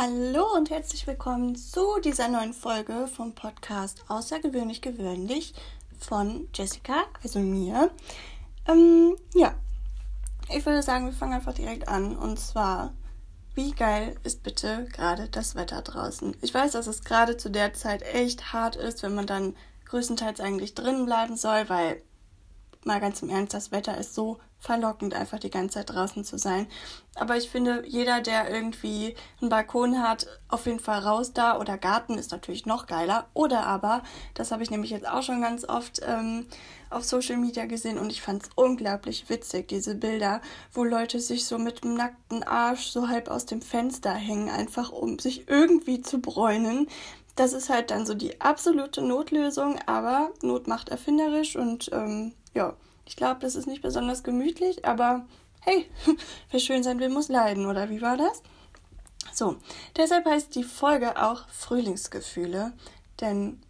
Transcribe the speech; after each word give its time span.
Hallo 0.00 0.46
und 0.54 0.70
herzlich 0.70 1.08
willkommen 1.08 1.56
zu 1.56 1.98
dieser 2.04 2.28
neuen 2.28 2.52
Folge 2.52 3.08
vom 3.08 3.34
Podcast 3.34 4.04
Außergewöhnlich 4.06 4.80
Gewöhnlich 4.80 5.54
von 5.98 6.48
Jessica, 6.54 7.02
also 7.24 7.40
mir. 7.40 7.90
Ähm, 8.68 9.16
ja, 9.34 9.56
ich 10.54 10.64
würde 10.64 10.84
sagen, 10.84 11.06
wir 11.06 11.12
fangen 11.12 11.32
einfach 11.32 11.52
direkt 11.52 11.88
an. 11.88 12.16
Und 12.16 12.38
zwar, 12.38 12.94
wie 13.56 13.72
geil 13.72 14.14
ist 14.22 14.44
bitte 14.44 14.86
gerade 14.92 15.28
das 15.30 15.56
Wetter 15.56 15.82
draußen? 15.82 16.36
Ich 16.42 16.54
weiß, 16.54 16.70
dass 16.70 16.86
es 16.86 17.02
gerade 17.02 17.36
zu 17.36 17.50
der 17.50 17.74
Zeit 17.74 18.02
echt 18.02 18.52
hart 18.52 18.76
ist, 18.76 19.02
wenn 19.02 19.16
man 19.16 19.26
dann 19.26 19.56
größtenteils 19.86 20.38
eigentlich 20.38 20.76
drinnen 20.76 21.06
bleiben 21.06 21.36
soll, 21.36 21.68
weil 21.68 22.00
mal 22.84 23.00
ganz 23.00 23.22
im 23.22 23.30
Ernst, 23.30 23.54
das 23.54 23.72
Wetter 23.72 23.98
ist 23.98 24.14
so 24.14 24.38
verlockend, 24.60 25.14
einfach 25.14 25.38
die 25.38 25.50
ganze 25.50 25.74
Zeit 25.74 25.90
draußen 25.90 26.24
zu 26.24 26.36
sein. 26.36 26.66
Aber 27.14 27.36
ich 27.36 27.48
finde, 27.48 27.84
jeder, 27.86 28.20
der 28.20 28.50
irgendwie 28.50 29.14
einen 29.40 29.50
Balkon 29.50 30.02
hat, 30.02 30.26
auf 30.48 30.66
jeden 30.66 30.80
Fall 30.80 31.00
raus 31.00 31.32
da. 31.32 31.58
Oder 31.58 31.78
Garten 31.78 32.18
ist 32.18 32.32
natürlich 32.32 32.66
noch 32.66 32.86
geiler. 32.86 33.28
Oder 33.34 33.66
aber, 33.66 34.02
das 34.34 34.50
habe 34.50 34.62
ich 34.62 34.70
nämlich 34.70 34.90
jetzt 34.90 35.08
auch 35.08 35.22
schon 35.22 35.40
ganz 35.40 35.64
oft 35.64 36.00
ähm, 36.04 36.46
auf 36.90 37.04
Social 37.04 37.36
Media 37.36 37.66
gesehen 37.66 37.98
und 37.98 38.10
ich 38.10 38.22
fand 38.22 38.44
es 38.44 38.50
unglaublich 38.54 39.28
witzig, 39.28 39.68
diese 39.68 39.94
Bilder, 39.94 40.40
wo 40.72 40.84
Leute 40.84 41.20
sich 41.20 41.44
so 41.44 41.58
mit 41.58 41.84
dem 41.84 41.94
nackten 41.94 42.42
Arsch 42.42 42.88
so 42.88 43.08
halb 43.08 43.28
aus 43.28 43.46
dem 43.46 43.62
Fenster 43.62 44.12
hängen, 44.12 44.48
einfach 44.48 44.90
um 44.90 45.18
sich 45.18 45.48
irgendwie 45.48 46.00
zu 46.00 46.20
bräunen. 46.20 46.88
Das 47.36 47.52
ist 47.52 47.68
halt 47.68 47.92
dann 47.92 48.06
so 48.06 48.14
die 48.14 48.40
absolute 48.40 49.02
Notlösung, 49.02 49.78
aber 49.86 50.30
Not 50.42 50.66
macht 50.66 50.88
erfinderisch 50.88 51.54
und 51.54 51.90
ähm, 51.92 52.32
ja, 52.54 52.74
ich 53.04 53.16
glaube, 53.16 53.40
das 53.40 53.56
ist 53.56 53.66
nicht 53.66 53.82
besonders 53.82 54.22
gemütlich, 54.22 54.84
aber 54.84 55.26
hey, 55.60 55.86
wer 56.50 56.60
schön 56.60 56.82
sein 56.82 57.00
will, 57.00 57.08
muss 57.08 57.28
leiden, 57.28 57.66
oder 57.66 57.90
wie 57.90 58.02
war 58.02 58.16
das? 58.16 58.42
So, 59.32 59.56
deshalb 59.96 60.26
heißt 60.26 60.54
die 60.54 60.64
Folge 60.64 61.22
auch 61.22 61.48
Frühlingsgefühle, 61.48 62.72
denn 63.20 63.60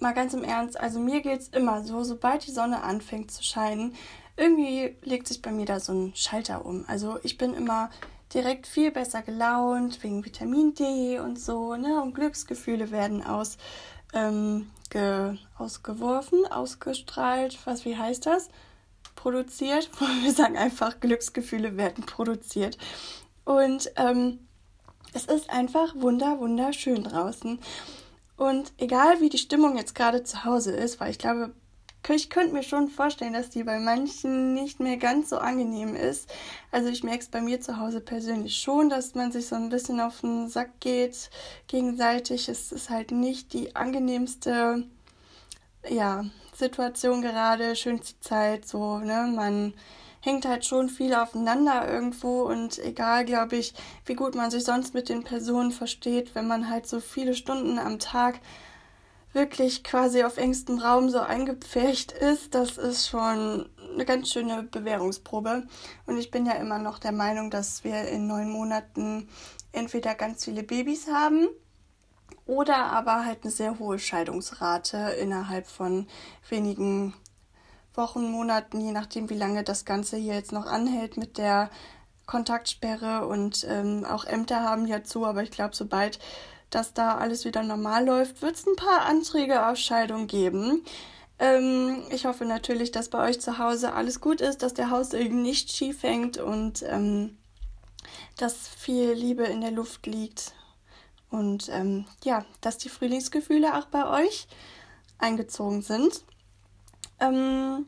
mal 0.00 0.14
ganz 0.14 0.34
im 0.34 0.44
Ernst, 0.44 0.78
also 0.78 1.00
mir 1.00 1.20
geht 1.22 1.40
es 1.40 1.48
immer 1.48 1.82
so, 1.82 2.04
sobald 2.04 2.46
die 2.46 2.52
Sonne 2.52 2.82
anfängt 2.82 3.30
zu 3.30 3.42
scheinen, 3.42 3.94
irgendwie 4.36 4.96
legt 5.02 5.26
sich 5.26 5.42
bei 5.42 5.50
mir 5.50 5.66
da 5.66 5.80
so 5.80 5.92
ein 5.92 6.12
Schalter 6.14 6.64
um. 6.64 6.84
Also 6.86 7.18
ich 7.22 7.38
bin 7.38 7.54
immer 7.54 7.90
direkt 8.32 8.66
viel 8.66 8.90
besser 8.90 9.22
gelaunt 9.22 10.02
wegen 10.02 10.24
Vitamin 10.24 10.74
D 10.74 11.18
und 11.18 11.40
so, 11.40 11.74
ne? 11.74 12.00
Und 12.00 12.14
Glücksgefühle 12.14 12.90
werden 12.90 13.24
aus, 13.24 13.58
ähm, 14.12 14.70
ge, 14.90 15.36
ausgeworfen, 15.56 16.46
ausgestrahlt, 16.46 17.58
was, 17.64 17.84
wie 17.84 17.96
heißt 17.96 18.26
das? 18.26 18.48
Produziert. 19.14 19.90
Wir 20.22 20.32
sagen 20.32 20.56
einfach, 20.56 21.00
Glücksgefühle 21.00 21.76
werden 21.76 22.04
produziert. 22.04 22.78
Und 23.44 23.90
ähm, 23.96 24.40
es 25.14 25.24
ist 25.24 25.50
einfach 25.50 25.94
wunder, 25.96 26.38
wunderschön 26.38 27.04
draußen. 27.04 27.58
Und 28.36 28.72
egal 28.78 29.20
wie 29.20 29.30
die 29.30 29.38
Stimmung 29.38 29.76
jetzt 29.76 29.94
gerade 29.94 30.22
zu 30.22 30.44
Hause 30.44 30.72
ist, 30.72 31.00
weil 31.00 31.10
ich 31.10 31.18
glaube, 31.18 31.52
ich 32.16 32.30
könnte 32.30 32.54
mir 32.54 32.62
schon 32.62 32.88
vorstellen, 32.88 33.32
dass 33.32 33.50
die 33.50 33.64
bei 33.64 33.78
manchen 33.78 34.54
nicht 34.54 34.80
mehr 34.80 34.96
ganz 34.96 35.30
so 35.30 35.38
angenehm 35.38 35.94
ist. 35.94 36.28
Also 36.70 36.88
ich 36.88 37.02
merke 37.02 37.20
es 37.20 37.28
bei 37.28 37.40
mir 37.40 37.60
zu 37.60 37.78
Hause 37.78 38.00
persönlich 38.00 38.56
schon, 38.56 38.88
dass 38.88 39.14
man 39.14 39.32
sich 39.32 39.46
so 39.46 39.56
ein 39.56 39.68
bisschen 39.68 40.00
auf 40.00 40.20
den 40.20 40.48
Sack 40.48 40.80
geht 40.80 41.30
gegenseitig. 41.66 42.48
Es 42.48 42.72
ist 42.72 42.90
halt 42.90 43.10
nicht 43.10 43.52
die 43.52 43.76
angenehmste 43.76 44.84
ja, 45.88 46.24
Situation 46.54 47.22
gerade, 47.22 47.76
schönste 47.76 48.18
Zeit, 48.20 48.66
so, 48.66 48.98
ne? 48.98 49.32
Man 49.34 49.74
hängt 50.20 50.46
halt 50.46 50.64
schon 50.64 50.88
viel 50.88 51.14
aufeinander 51.14 51.88
irgendwo 51.88 52.42
und 52.42 52.78
egal, 52.78 53.24
glaube 53.24 53.56
ich, 53.56 53.74
wie 54.04 54.14
gut 54.14 54.34
man 54.34 54.50
sich 54.50 54.64
sonst 54.64 54.92
mit 54.94 55.08
den 55.08 55.22
Personen 55.22 55.70
versteht, 55.70 56.34
wenn 56.34 56.46
man 56.46 56.68
halt 56.68 56.86
so 56.86 57.00
viele 57.00 57.34
Stunden 57.34 57.78
am 57.78 57.98
Tag 57.98 58.40
wirklich 59.38 59.84
quasi 59.84 60.24
auf 60.24 60.36
engstem 60.36 60.78
Raum 60.78 61.08
so 61.08 61.20
eingepfercht 61.20 62.12
ist, 62.12 62.54
das 62.54 62.76
ist 62.76 63.08
schon 63.08 63.70
eine 63.94 64.04
ganz 64.04 64.30
schöne 64.30 64.64
Bewährungsprobe. 64.64 65.66
Und 66.06 66.18
ich 66.18 66.30
bin 66.30 66.44
ja 66.44 66.54
immer 66.54 66.78
noch 66.78 66.98
der 66.98 67.12
Meinung, 67.12 67.50
dass 67.50 67.84
wir 67.84 68.08
in 68.08 68.26
neun 68.26 68.50
Monaten 68.50 69.28
entweder 69.72 70.14
ganz 70.14 70.44
viele 70.44 70.64
Babys 70.64 71.06
haben 71.06 71.48
oder 72.46 72.92
aber 72.92 73.24
halt 73.24 73.44
eine 73.44 73.52
sehr 73.52 73.78
hohe 73.78 73.98
Scheidungsrate 73.98 74.96
innerhalb 75.20 75.66
von 75.68 76.08
wenigen 76.48 77.14
Wochen, 77.94 78.30
Monaten, 78.30 78.80
je 78.80 78.92
nachdem, 78.92 79.30
wie 79.30 79.38
lange 79.38 79.62
das 79.62 79.84
Ganze 79.84 80.16
hier 80.16 80.34
jetzt 80.34 80.52
noch 80.52 80.66
anhält 80.66 81.16
mit 81.16 81.38
der 81.38 81.70
Kontaktsperre 82.26 83.26
und 83.26 83.66
ähm, 83.68 84.04
auch 84.04 84.24
Ämter 84.24 84.62
haben 84.62 84.86
ja 84.86 85.04
zu, 85.04 85.24
aber 85.24 85.42
ich 85.42 85.50
glaube, 85.50 85.74
sobald 85.76 86.18
dass 86.70 86.94
da 86.94 87.16
alles 87.16 87.44
wieder 87.44 87.62
normal 87.62 88.06
läuft, 88.06 88.42
wird 88.42 88.56
es 88.56 88.66
ein 88.66 88.76
paar 88.76 89.06
Anträge 89.06 89.66
auf 89.66 89.78
Scheidung 89.78 90.26
geben. 90.26 90.84
Ähm, 91.38 92.02
ich 92.10 92.26
hoffe 92.26 92.44
natürlich, 92.44 92.90
dass 92.90 93.08
bei 93.08 93.28
euch 93.28 93.40
zu 93.40 93.58
Hause 93.58 93.92
alles 93.92 94.20
gut 94.20 94.40
ist, 94.40 94.62
dass 94.62 94.74
der 94.74 94.90
Haussegen 94.90 95.42
nicht 95.42 95.70
schief 95.70 96.02
hängt 96.02 96.38
und 96.38 96.82
ähm, 96.82 97.38
dass 98.36 98.68
viel 98.68 99.12
Liebe 99.12 99.44
in 99.44 99.60
der 99.60 99.70
Luft 99.70 100.06
liegt. 100.06 100.52
Und 101.30 101.68
ähm, 101.68 102.06
ja, 102.24 102.44
dass 102.60 102.78
die 102.78 102.88
Frühlingsgefühle 102.88 103.76
auch 103.76 103.86
bei 103.86 104.24
euch 104.24 104.48
eingezogen 105.18 105.82
sind. 105.82 106.24
Ähm, 107.20 107.86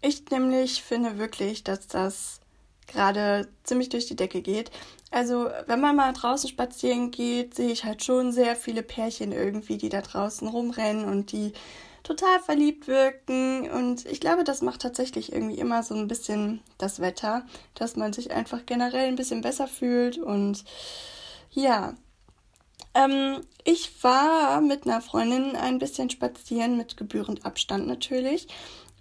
ich 0.00 0.30
nämlich 0.30 0.82
finde 0.82 1.18
wirklich, 1.18 1.62
dass 1.62 1.86
das 1.86 2.39
gerade 2.90 3.48
ziemlich 3.64 3.88
durch 3.88 4.06
die 4.06 4.16
Decke 4.16 4.42
geht. 4.42 4.70
Also, 5.10 5.48
wenn 5.66 5.80
man 5.80 5.96
mal 5.96 6.12
draußen 6.12 6.48
spazieren 6.48 7.10
geht, 7.10 7.54
sehe 7.54 7.72
ich 7.72 7.84
halt 7.84 8.04
schon 8.04 8.32
sehr 8.32 8.54
viele 8.54 8.82
Pärchen 8.82 9.32
irgendwie, 9.32 9.76
die 9.76 9.88
da 9.88 10.02
draußen 10.02 10.46
rumrennen 10.46 11.04
und 11.04 11.32
die 11.32 11.52
total 12.02 12.40
verliebt 12.40 12.86
wirken. 12.86 13.70
Und 13.70 14.06
ich 14.06 14.20
glaube, 14.20 14.44
das 14.44 14.62
macht 14.62 14.82
tatsächlich 14.82 15.32
irgendwie 15.32 15.58
immer 15.58 15.82
so 15.82 15.94
ein 15.94 16.08
bisschen 16.08 16.60
das 16.78 17.00
Wetter, 17.00 17.44
dass 17.74 17.96
man 17.96 18.12
sich 18.12 18.30
einfach 18.30 18.66
generell 18.66 19.08
ein 19.08 19.16
bisschen 19.16 19.40
besser 19.40 19.66
fühlt. 19.66 20.18
Und 20.18 20.64
ja, 21.50 21.94
ähm, 22.94 23.40
ich 23.64 24.02
war 24.02 24.60
mit 24.60 24.86
einer 24.86 25.00
Freundin 25.00 25.56
ein 25.56 25.78
bisschen 25.78 26.10
spazieren, 26.10 26.76
mit 26.76 26.96
gebührend 26.96 27.44
Abstand 27.44 27.86
natürlich. 27.86 28.48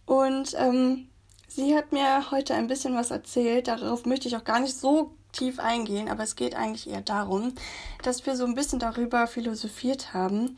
Und 0.05 0.55
ähm, 0.57 1.08
Sie 1.51 1.75
hat 1.75 1.91
mir 1.91 2.29
heute 2.29 2.53
ein 2.53 2.67
bisschen 2.67 2.95
was 2.95 3.09
erzählt. 3.09 3.67
Darauf 3.67 4.05
möchte 4.05 4.27
ich 4.27 4.37
auch 4.37 4.43
gar 4.43 4.59
nicht 4.59 4.77
so 4.77 5.15
tief 5.31 5.59
eingehen, 5.59 6.07
aber 6.07 6.21
es 6.21 6.35
geht 6.35 6.53
eigentlich 6.53 6.87
eher 6.87 7.01
darum, 7.01 7.55
dass 8.03 8.23
wir 8.27 8.35
so 8.35 8.45
ein 8.45 8.53
bisschen 8.53 8.77
darüber 8.77 9.25
philosophiert 9.25 10.13
haben, 10.13 10.53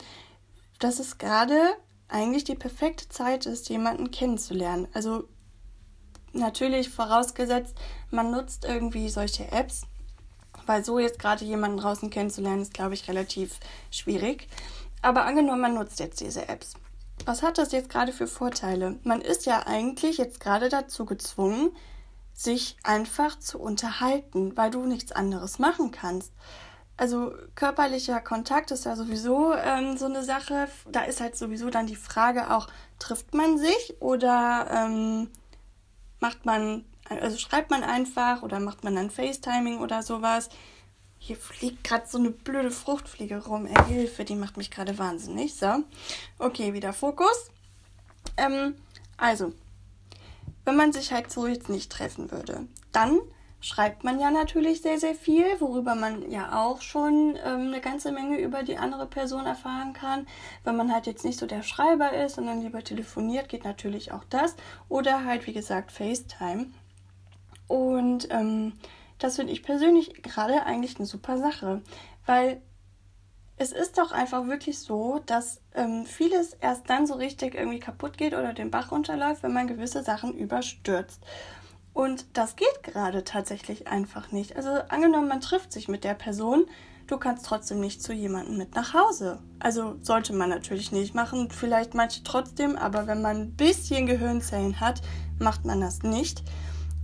dass 0.80 0.98
es 0.98 1.16
gerade 1.16 1.58
eigentlich 2.08 2.44
die 2.44 2.54
perfekte 2.54 3.08
Zeit 3.08 3.46
ist, 3.46 3.70
jemanden 3.70 4.10
kennenzulernen. 4.10 4.86
Also 4.92 5.24
natürlich 6.34 6.90
vorausgesetzt, 6.90 7.74
man 8.10 8.30
nutzt 8.30 8.66
irgendwie 8.66 9.08
solche 9.08 9.50
Apps, 9.50 9.86
weil 10.66 10.84
so 10.84 10.98
jetzt 10.98 11.18
gerade 11.18 11.46
jemanden 11.46 11.78
draußen 11.78 12.10
kennenzulernen, 12.10 12.60
ist, 12.60 12.74
glaube 12.74 12.92
ich, 12.92 13.08
relativ 13.08 13.60
schwierig. 13.90 14.46
Aber 15.00 15.24
angenommen, 15.24 15.62
man 15.62 15.74
nutzt 15.74 16.00
jetzt 16.00 16.20
diese 16.20 16.50
Apps 16.50 16.74
was 17.26 17.42
hat 17.42 17.58
das 17.58 17.72
jetzt 17.72 17.88
gerade 17.88 18.12
für 18.12 18.26
Vorteile? 18.26 18.98
Man 19.04 19.20
ist 19.20 19.46
ja 19.46 19.66
eigentlich 19.66 20.18
jetzt 20.18 20.40
gerade 20.40 20.68
dazu 20.68 21.04
gezwungen, 21.04 21.70
sich 22.34 22.76
einfach 22.82 23.38
zu 23.38 23.60
unterhalten, 23.60 24.56
weil 24.56 24.70
du 24.70 24.84
nichts 24.86 25.12
anderes 25.12 25.58
machen 25.58 25.90
kannst. 25.90 26.32
Also 26.96 27.32
körperlicher 27.54 28.20
Kontakt 28.20 28.70
ist 28.70 28.84
ja 28.84 28.96
sowieso 28.96 29.54
ähm, 29.54 29.96
so 29.96 30.06
eine 30.06 30.22
Sache. 30.22 30.68
Da 30.90 31.02
ist 31.02 31.20
halt 31.20 31.36
sowieso 31.36 31.70
dann 31.70 31.86
die 31.86 31.96
Frage 31.96 32.50
auch, 32.50 32.68
trifft 32.98 33.34
man 33.34 33.58
sich 33.58 33.96
oder 34.00 34.68
ähm, 34.70 35.30
macht 36.20 36.46
man, 36.46 36.84
also 37.08 37.38
schreibt 37.38 37.70
man 37.70 37.82
einfach 37.82 38.42
oder 38.42 38.60
macht 38.60 38.84
man 38.84 38.94
dann 38.94 39.10
FaceTiming 39.10 39.80
oder 39.80 40.02
sowas. 40.02 40.48
Hier 41.24 41.36
fliegt 41.36 41.84
gerade 41.84 42.04
so 42.08 42.18
eine 42.18 42.30
blöde 42.30 42.72
Fruchtfliege 42.72 43.44
rum. 43.44 43.66
Ey, 43.66 43.84
Hilfe, 43.84 44.24
die 44.24 44.34
macht 44.34 44.56
mich 44.56 44.72
gerade 44.72 44.98
wahnsinnig. 44.98 45.54
So. 45.54 45.84
Okay, 46.40 46.72
wieder 46.72 46.92
Fokus. 46.92 47.52
Ähm, 48.36 48.74
also, 49.18 49.52
wenn 50.64 50.74
man 50.74 50.92
sich 50.92 51.12
halt 51.12 51.30
so 51.30 51.46
jetzt 51.46 51.68
nicht 51.68 51.92
treffen 51.92 52.32
würde, 52.32 52.66
dann 52.90 53.20
schreibt 53.60 54.02
man 54.02 54.18
ja 54.18 54.32
natürlich 54.32 54.82
sehr, 54.82 54.98
sehr 54.98 55.14
viel, 55.14 55.44
worüber 55.60 55.94
man 55.94 56.28
ja 56.28 56.60
auch 56.60 56.80
schon 56.80 57.38
ähm, 57.44 57.68
eine 57.68 57.80
ganze 57.80 58.10
Menge 58.10 58.40
über 58.40 58.64
die 58.64 58.78
andere 58.78 59.06
Person 59.06 59.46
erfahren 59.46 59.92
kann. 59.92 60.26
Wenn 60.64 60.76
man 60.76 60.92
halt 60.92 61.06
jetzt 61.06 61.24
nicht 61.24 61.38
so 61.38 61.46
der 61.46 61.62
Schreiber 61.62 62.12
ist, 62.12 62.34
sondern 62.34 62.62
lieber 62.62 62.82
telefoniert, 62.82 63.48
geht 63.48 63.62
natürlich 63.62 64.10
auch 64.10 64.24
das. 64.28 64.56
Oder 64.88 65.24
halt, 65.24 65.46
wie 65.46 65.52
gesagt, 65.52 65.92
FaceTime. 65.92 66.66
Und 67.68 68.26
ähm, 68.32 68.72
das 69.22 69.36
finde 69.36 69.52
ich 69.52 69.62
persönlich 69.62 70.22
gerade 70.22 70.64
eigentlich 70.66 70.96
eine 70.96 71.06
super 71.06 71.38
Sache, 71.38 71.82
weil 72.26 72.60
es 73.56 73.70
ist 73.70 73.98
doch 73.98 74.10
einfach 74.10 74.48
wirklich 74.48 74.80
so, 74.80 75.20
dass 75.26 75.60
ähm, 75.74 76.04
vieles 76.04 76.54
erst 76.54 76.90
dann 76.90 77.06
so 77.06 77.14
richtig 77.14 77.54
irgendwie 77.54 77.78
kaputt 77.78 78.18
geht 78.18 78.32
oder 78.32 78.52
den 78.52 78.72
Bach 78.72 78.90
runterläuft, 78.90 79.44
wenn 79.44 79.52
man 79.52 79.68
gewisse 79.68 80.02
Sachen 80.02 80.34
überstürzt. 80.34 81.22
Und 81.92 82.24
das 82.36 82.56
geht 82.56 82.82
gerade 82.82 83.22
tatsächlich 83.22 83.86
einfach 83.86 84.32
nicht. 84.32 84.56
Also 84.56 84.70
angenommen, 84.88 85.28
man 85.28 85.40
trifft 85.40 85.72
sich 85.72 85.86
mit 85.86 86.02
der 86.02 86.14
Person, 86.14 86.64
du 87.06 87.18
kannst 87.18 87.46
trotzdem 87.46 87.78
nicht 87.78 88.02
zu 88.02 88.12
jemandem 88.12 88.56
mit 88.56 88.74
nach 88.74 88.94
Hause. 88.94 89.38
Also 89.60 89.96
sollte 90.00 90.32
man 90.32 90.48
natürlich 90.48 90.90
nicht 90.90 91.14
machen, 91.14 91.50
vielleicht 91.50 91.94
manche 91.94 92.24
trotzdem, 92.24 92.76
aber 92.76 93.06
wenn 93.06 93.22
man 93.22 93.36
ein 93.36 93.52
bisschen 93.54 94.06
Gehirnzellen 94.06 94.80
hat, 94.80 95.02
macht 95.38 95.64
man 95.64 95.80
das 95.80 96.02
nicht. 96.02 96.42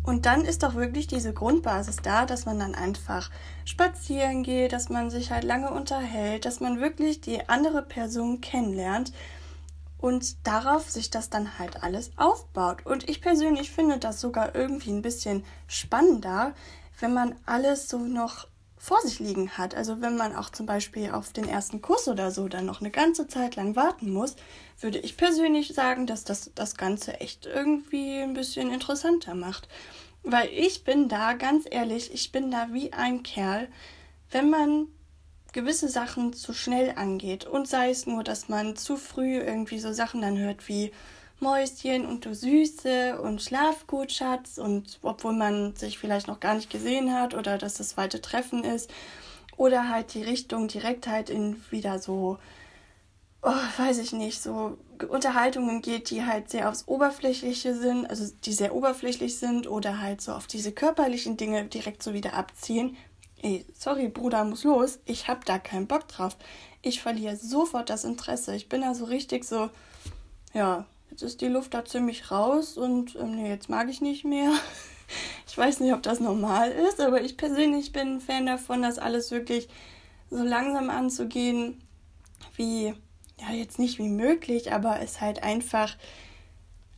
Und 0.09 0.25
dann 0.25 0.47
ist 0.47 0.63
doch 0.63 0.75
wirklich 0.75 1.07
diese 1.07 1.35
Grundbasis 1.35 1.97
da, 1.97 2.25
dass 2.25 2.47
man 2.47 2.59
dann 2.59 2.75
einfach 2.75 3.31
spazieren 3.67 4.43
geht, 4.43 4.73
dass 4.73 4.89
man 4.89 5.11
sich 5.11 5.31
halt 5.31 5.45
lange 5.45 5.71
unterhält, 5.71 6.47
dass 6.47 6.61
man 6.61 6.81
wirklich 6.81 7.21
die 7.21 7.47
andere 7.51 7.83
Person 7.83 8.41
kennenlernt 8.41 9.13
und 9.99 10.47
darauf 10.47 10.89
sich 10.91 11.11
das 11.11 11.29
dann 11.29 11.59
halt 11.59 11.83
alles 11.83 12.13
aufbaut. 12.17 12.87
Und 12.87 13.07
ich 13.07 13.21
persönlich 13.21 13.71
finde 13.71 13.99
das 13.99 14.19
sogar 14.19 14.55
irgendwie 14.55 14.93
ein 14.93 15.03
bisschen 15.03 15.45
spannender, 15.67 16.55
wenn 17.01 17.13
man 17.13 17.35
alles 17.45 17.91
so 17.91 17.99
noch 17.99 18.47
vor 18.79 19.01
sich 19.03 19.19
liegen 19.19 19.51
hat. 19.59 19.75
Also 19.75 20.01
wenn 20.01 20.17
man 20.17 20.35
auch 20.35 20.51
zum 20.51 20.67
Beispiel 20.67 21.11
auf 21.11 21.33
den 21.33 21.49
ersten 21.49 21.83
Kuss 21.83 22.09
oder 22.09 22.31
so 22.31 22.49
dann 22.49 22.67
noch 22.67 22.81
eine 22.81 22.91
ganze 22.91 23.27
Zeit 23.27 23.57
lang 23.57 23.77
warten 23.77 24.11
muss, 24.11 24.37
würde 24.81 24.99
ich 24.99 25.17
persönlich 25.17 25.75
sagen, 25.75 26.07
dass 26.07 26.25
das 26.25 26.53
das 26.55 26.77
Ganze 26.77 27.21
echt 27.21 27.47
irgendwie 27.47 28.19
ein 28.19 28.35
bisschen 28.35 28.73
interessanter 28.73 29.35
macht. 29.35 29.69
Weil 30.23 30.49
ich 30.53 30.85
bin 30.85 31.09
da, 31.09 31.35
ganz 31.35 31.67
ehrlich, 31.71 32.13
ich 32.13 32.33
bin 32.33 32.51
da 32.51 32.69
wie 32.73 32.93
ein 32.93 33.23
Kerl, 33.23 33.69
wenn 34.31 34.51
man 34.51 34.89
gewisse 35.53 35.89
Sachen 35.89 36.33
zu 36.33 36.53
schnell 36.53 36.93
angeht 36.97 37.47
und 37.47 37.67
sei 37.67 37.91
es 37.91 38.07
nur, 38.07 38.23
dass 38.23 38.49
man 38.49 38.77
zu 38.77 38.97
früh 38.97 39.39
irgendwie 39.39 39.79
so 39.79 39.93
Sachen 39.93 40.21
dann 40.21 40.39
hört 40.39 40.69
wie 40.69 40.93
Mäuschen 41.41 42.07
und 42.07 42.25
du 42.25 42.35
Süße 42.35 43.21
und 43.21 43.43
Schlaf 43.43 43.87
gut, 43.87 44.13
Schatz 44.13 44.59
und 44.59 44.99
obwohl 45.03 45.33
man 45.33 45.77
sich 45.77 45.99
vielleicht 45.99 46.29
noch 46.29 46.41
gar 46.41 46.55
nicht 46.55 46.71
gesehen 46.71 47.15
hat 47.15 47.35
oder 47.35 47.59
dass 47.59 47.75
das 47.75 47.91
zweite 47.91 48.21
Treffen 48.21 48.65
ist 48.65 48.91
oder 49.57 49.89
halt 49.89 50.15
die 50.15 50.23
Richtung 50.23 50.69
direkt 50.69 51.07
halt 51.07 51.31
in 51.31 51.63
wieder 51.71 51.99
so, 51.99 52.39
oh, 53.43 53.53
weiß 53.77 53.99
ich 53.99 54.13
nicht, 54.13 54.41
so 54.41 54.79
Unterhaltungen 55.09 55.83
geht, 55.83 56.11
die 56.11 56.25
halt 56.25 56.51
sehr 56.51 56.69
aufs 56.69 56.89
Oberflächliche 56.89 57.75
sind, 57.75 58.09
also 58.09 58.33
die 58.45 58.53
sehr 58.53 58.75
oberflächlich 58.75 59.39
sind 59.39 59.69
oder 59.69 60.01
halt 60.01 60.21
so 60.21 60.33
auf 60.33 60.47
diese 60.47 60.73
körperlichen 60.73 61.37
Dinge 61.37 61.65
direkt 61.65 62.03
so 62.03 62.15
wieder 62.15 62.35
abziehen, 62.35 62.97
ey, 63.43 63.65
sorry, 63.75 64.09
Bruder, 64.09 64.45
muss 64.45 64.65
los. 64.65 64.99
Ich 65.05 65.29
hab 65.29 65.45
da 65.45 65.59
keinen 65.59 65.87
Bock 65.87 66.09
drauf. 66.09 66.37
Ich 66.83 67.01
verliere 67.01 67.37
sofort 67.37 67.91
das 67.91 68.05
Interesse. 68.05 68.55
Ich 68.55 68.69
bin 68.69 68.81
da 68.81 68.95
so 68.95 69.05
richtig 69.05 69.45
so, 69.45 69.71
ja, 70.55 70.87
jetzt 71.11 71.23
ist 71.23 71.41
die 71.41 71.49
Luft 71.49 71.75
da 71.75 71.85
ziemlich 71.85 72.31
raus 72.31 72.77
und 72.77 73.17
ähm, 73.17 73.37
nee, 73.37 73.49
jetzt 73.49 73.69
mag 73.69 73.89
ich 73.89 74.01
nicht 74.01 74.25
mehr. 74.25 74.53
Ich 75.47 75.57
weiß 75.57 75.81
nicht, 75.81 75.95
ob 75.95 76.03
das 76.03 76.21
normal 76.21 76.71
ist, 76.71 77.01
aber 77.01 77.23
ich 77.23 77.39
persönlich 77.39 77.93
bin 77.93 78.17
ein 78.17 78.21
Fan 78.21 78.45
davon, 78.45 78.83
das 78.83 78.99
alles 78.99 79.31
wirklich 79.31 79.67
so 80.29 80.43
langsam 80.43 80.91
anzugehen, 80.91 81.83
wie, 82.57 82.93
ja, 83.41 83.51
jetzt 83.55 83.79
nicht 83.79 83.99
wie 83.99 84.11
möglich, 84.11 84.71
aber 84.71 85.01
es 85.01 85.23
halt 85.23 85.43
einfach 85.43 85.97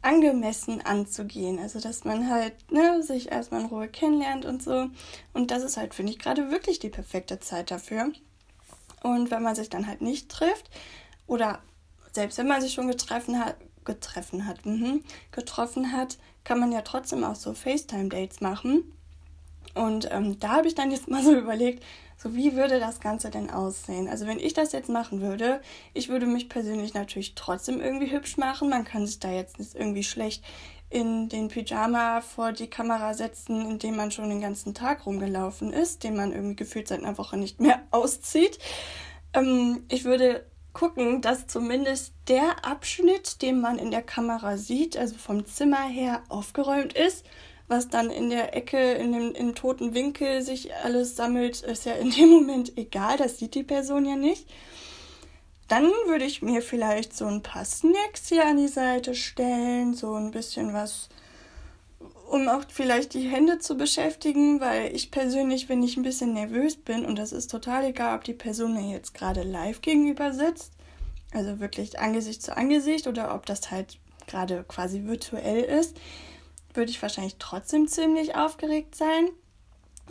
angemessen 0.02 0.80
anzugehen. 0.80 1.58
Also, 1.58 1.80
dass 1.80 2.04
man 2.04 2.28
halt 2.28 2.54
ne, 2.72 3.02
sich 3.02 3.30
erstmal 3.30 3.60
in 3.60 3.66
Ruhe 3.66 3.88
kennenlernt 3.88 4.44
und 4.44 4.62
so. 4.62 4.88
Und 5.32 5.50
das 5.50 5.62
ist 5.62 5.76
halt, 5.76 5.94
finde 5.94 6.12
ich, 6.12 6.18
gerade 6.18 6.50
wirklich 6.50 6.78
die 6.78 6.88
perfekte 6.88 7.38
Zeit 7.40 7.70
dafür. 7.70 8.10
Und 9.02 9.30
wenn 9.30 9.42
man 9.42 9.54
sich 9.54 9.70
dann 9.70 9.86
halt 9.86 10.00
nicht 10.00 10.28
trifft 10.30 10.70
oder 11.26 11.60
selbst 12.12 12.38
wenn 12.38 12.48
man 12.48 12.60
sich 12.60 12.72
schon 12.72 12.88
getroffen 12.88 13.38
hat, 13.38 13.56
getroffen 13.84 14.46
hat, 14.46 14.64
mhm, 14.66 15.02
getroffen 15.32 15.92
hat, 15.92 16.18
kann 16.44 16.60
man 16.60 16.72
ja 16.72 16.82
trotzdem 16.82 17.24
auch 17.24 17.36
so 17.36 17.54
FaceTime-Dates 17.54 18.40
machen. 18.40 18.84
Und 19.74 20.08
ähm, 20.10 20.38
da 20.40 20.50
habe 20.56 20.68
ich 20.68 20.74
dann 20.74 20.90
jetzt 20.90 21.08
mal 21.08 21.22
so 21.22 21.34
überlegt, 21.36 21.84
so, 22.16 22.34
wie 22.34 22.54
würde 22.54 22.80
das 22.80 23.00
Ganze 23.00 23.30
denn 23.30 23.48
aussehen? 23.48 24.06
Also, 24.06 24.26
wenn 24.26 24.38
ich 24.38 24.52
das 24.52 24.72
jetzt 24.72 24.90
machen 24.90 25.22
würde, 25.22 25.62
ich 25.94 26.10
würde 26.10 26.26
mich 26.26 26.50
persönlich 26.50 26.92
natürlich 26.92 27.34
trotzdem 27.34 27.80
irgendwie 27.80 28.10
hübsch 28.10 28.36
machen. 28.36 28.68
Man 28.68 28.84
kann 28.84 29.06
sich 29.06 29.20
da 29.20 29.30
jetzt 29.32 29.58
nicht 29.58 29.74
irgendwie 29.74 30.04
schlecht 30.04 30.44
in 30.90 31.28
den 31.30 31.48
Pyjama 31.48 32.20
vor 32.20 32.52
die 32.52 32.66
Kamera 32.66 33.14
setzen, 33.14 33.70
in 33.70 33.78
dem 33.78 33.96
man 33.96 34.10
schon 34.10 34.28
den 34.28 34.40
ganzen 34.40 34.74
Tag 34.74 35.06
rumgelaufen 35.06 35.72
ist, 35.72 36.04
den 36.04 36.16
man 36.16 36.32
irgendwie 36.32 36.56
gefühlt 36.56 36.88
seit 36.88 36.98
einer 36.98 37.16
Woche 37.16 37.38
nicht 37.38 37.60
mehr 37.60 37.80
auszieht. 37.90 38.58
Ähm, 39.32 39.84
ich 39.88 40.04
würde 40.04 40.44
gucken, 40.80 41.20
dass 41.20 41.46
zumindest 41.46 42.14
der 42.26 42.64
Abschnitt, 42.64 43.42
den 43.42 43.60
man 43.60 43.78
in 43.78 43.90
der 43.90 44.02
Kamera 44.02 44.56
sieht, 44.56 44.96
also 44.96 45.16
vom 45.16 45.46
Zimmer 45.46 45.86
her 45.86 46.22
aufgeräumt 46.28 46.94
ist 46.94 47.24
was 47.70 47.88
dann 47.88 48.10
in 48.10 48.30
der 48.30 48.56
Ecke, 48.56 48.94
in 48.94 49.12
dem 49.12 49.32
im 49.32 49.54
toten 49.54 49.94
Winkel 49.94 50.42
sich 50.42 50.74
alles 50.74 51.14
sammelt, 51.14 51.62
ist 51.62 51.86
ja 51.86 51.92
in 51.92 52.10
dem 52.10 52.28
Moment 52.28 52.76
egal, 52.76 53.16
das 53.16 53.38
sieht 53.38 53.54
die 53.54 53.62
Person 53.62 54.04
ja 54.04 54.16
nicht. 54.16 54.50
Dann 55.68 55.84
würde 56.06 56.24
ich 56.24 56.42
mir 56.42 56.62
vielleicht 56.62 57.16
so 57.16 57.26
ein 57.26 57.44
paar 57.44 57.64
Snacks 57.64 58.28
hier 58.28 58.44
an 58.44 58.56
die 58.56 58.66
Seite 58.66 59.14
stellen, 59.14 59.94
so 59.94 60.14
ein 60.14 60.32
bisschen 60.32 60.72
was, 60.72 61.08
um 62.30 62.48
auch 62.48 62.62
vielleicht 62.68 63.14
die 63.14 63.28
Hände 63.28 63.58
zu 63.58 63.76
beschäftigen, 63.76 64.60
weil 64.60 64.94
ich 64.94 65.10
persönlich, 65.10 65.68
wenn 65.68 65.82
ich 65.82 65.96
ein 65.96 66.04
bisschen 66.04 66.32
nervös 66.32 66.76
bin, 66.76 67.04
und 67.04 67.18
das 67.18 67.32
ist 67.32 67.50
total 67.50 67.84
egal, 67.86 68.16
ob 68.16 68.22
die 68.22 68.34
Person 68.34 68.74
mir 68.74 68.88
jetzt 68.88 69.14
gerade 69.14 69.42
live 69.42 69.82
gegenüber 69.82 70.32
sitzt, 70.32 70.72
also 71.32 71.58
wirklich 71.58 71.98
Angesicht 71.98 72.40
zu 72.40 72.56
Angesicht, 72.56 73.08
oder 73.08 73.34
ob 73.34 73.46
das 73.46 73.72
halt 73.72 73.98
gerade 74.28 74.64
quasi 74.68 75.06
virtuell 75.06 75.64
ist, 75.64 75.96
würde 76.72 76.92
ich 76.92 77.02
wahrscheinlich 77.02 77.34
trotzdem 77.40 77.88
ziemlich 77.88 78.36
aufgeregt 78.36 78.94
sein. 78.94 79.30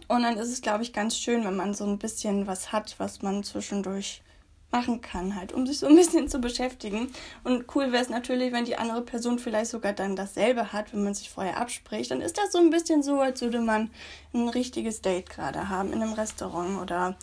Und 0.09 0.23
dann 0.23 0.37
ist 0.37 0.49
es, 0.49 0.61
glaube 0.61 0.83
ich, 0.83 0.91
ganz 0.91 1.17
schön, 1.17 1.45
wenn 1.45 1.55
man 1.55 1.73
so 1.73 1.85
ein 1.85 1.99
bisschen 1.99 2.47
was 2.47 2.73
hat, 2.73 2.95
was 2.97 3.21
man 3.21 3.45
zwischendurch 3.45 4.23
machen 4.71 5.01
kann, 5.01 5.35
halt, 5.35 5.53
um 5.53 5.65
sich 5.65 5.79
so 5.79 5.87
ein 5.87 5.95
bisschen 5.97 6.27
zu 6.27 6.39
beschäftigen. 6.39 7.11
Und 7.43 7.65
cool 7.75 7.91
wäre 7.91 8.03
es 8.03 8.09
natürlich, 8.09 8.51
wenn 8.53 8.65
die 8.65 8.77
andere 8.77 9.01
Person 9.01 9.39
vielleicht 9.39 9.71
sogar 9.71 9.93
dann 9.93 10.15
dasselbe 10.15 10.73
hat, 10.73 10.93
wenn 10.93 11.03
man 11.03 11.13
sich 11.13 11.29
vorher 11.29 11.57
abspricht. 11.57 12.11
Dann 12.11 12.21
ist 12.21 12.37
das 12.37 12.51
so 12.51 12.59
ein 12.59 12.69
bisschen 12.69 13.03
so, 13.03 13.19
als 13.19 13.41
würde 13.41 13.61
man 13.61 13.89
ein 14.33 14.49
richtiges 14.49 15.01
Date 15.01 15.29
gerade 15.29 15.69
haben 15.69 15.93
in 15.93 16.01
einem 16.01 16.13
Restaurant 16.13 16.79
oder 16.81 17.17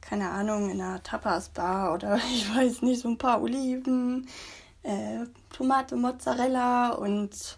keine 0.00 0.30
Ahnung, 0.30 0.68
in 0.68 0.80
einer 0.80 1.02
Tapas-Bar 1.02 1.94
oder 1.94 2.16
ich 2.34 2.54
weiß 2.54 2.82
nicht, 2.82 3.00
so 3.00 3.08
ein 3.08 3.18
paar 3.18 3.42
Oliven, 3.42 4.28
äh, 4.82 5.20
Tomate, 5.50 5.96
Mozzarella 5.96 6.90
und 6.90 7.56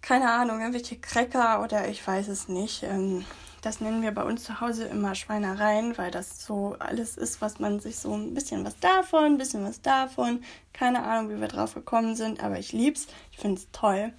keine 0.00 0.30
Ahnung, 0.30 0.60
irgendwelche 0.60 0.98
Cracker 0.98 1.62
oder 1.62 1.88
ich 1.88 2.06
weiß 2.06 2.28
es 2.28 2.48
nicht. 2.48 2.82
Ähm, 2.82 3.24
das 3.62 3.80
nennen 3.80 4.02
wir 4.02 4.12
bei 4.12 4.22
uns 4.22 4.44
zu 4.44 4.60
Hause 4.60 4.84
immer 4.84 5.14
Schweinereien, 5.14 5.98
weil 5.98 6.10
das 6.10 6.44
so 6.44 6.76
alles 6.78 7.16
ist, 7.16 7.40
was 7.40 7.58
man 7.58 7.80
sich 7.80 7.98
so 7.98 8.14
ein 8.14 8.34
bisschen 8.34 8.64
was 8.64 8.78
davon, 8.78 9.24
ein 9.24 9.38
bisschen 9.38 9.64
was 9.64 9.80
davon. 9.80 10.42
Keine 10.72 11.02
Ahnung, 11.02 11.30
wie 11.30 11.40
wir 11.40 11.48
drauf 11.48 11.74
gekommen 11.74 12.14
sind, 12.14 12.42
aber 12.42 12.58
ich 12.58 12.72
lieb's. 12.72 13.08
Ich 13.32 13.38
finde 13.38 13.60
es 13.60 13.68
toll. 13.72 14.12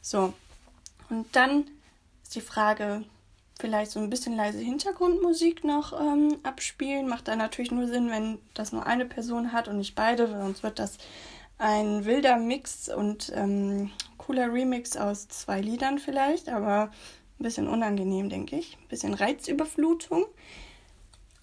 So. 0.00 0.32
Und 1.10 1.26
dann 1.36 1.64
ist 2.22 2.34
die 2.34 2.40
Frage, 2.40 3.04
vielleicht 3.58 3.90
so 3.90 4.00
ein 4.00 4.10
bisschen 4.10 4.36
leise 4.36 4.58
Hintergrundmusik 4.58 5.64
noch 5.64 5.98
ähm, 5.98 6.38
abspielen. 6.42 7.08
Macht 7.08 7.28
dann 7.28 7.38
natürlich 7.38 7.70
nur 7.70 7.86
Sinn, 7.86 8.10
wenn 8.10 8.38
das 8.54 8.72
nur 8.72 8.86
eine 8.86 9.04
Person 9.04 9.52
hat 9.52 9.68
und 9.68 9.78
nicht 9.78 9.94
beide, 9.94 10.28
sonst 10.28 10.62
wird 10.62 10.78
das 10.78 10.98
ein 11.58 12.04
wilder 12.04 12.36
Mix 12.36 12.88
und 12.88 13.32
ähm, 13.34 13.90
cooler 14.18 14.52
Remix 14.52 14.96
aus 14.96 15.28
zwei 15.28 15.60
Liedern 15.60 15.98
vielleicht, 15.98 16.48
aber 16.48 16.90
ein 17.38 17.42
bisschen 17.42 17.68
unangenehm, 17.68 18.28
denke 18.28 18.56
ich. 18.56 18.76
Ein 18.80 18.88
bisschen 18.88 19.14
Reizüberflutung. 19.14 20.26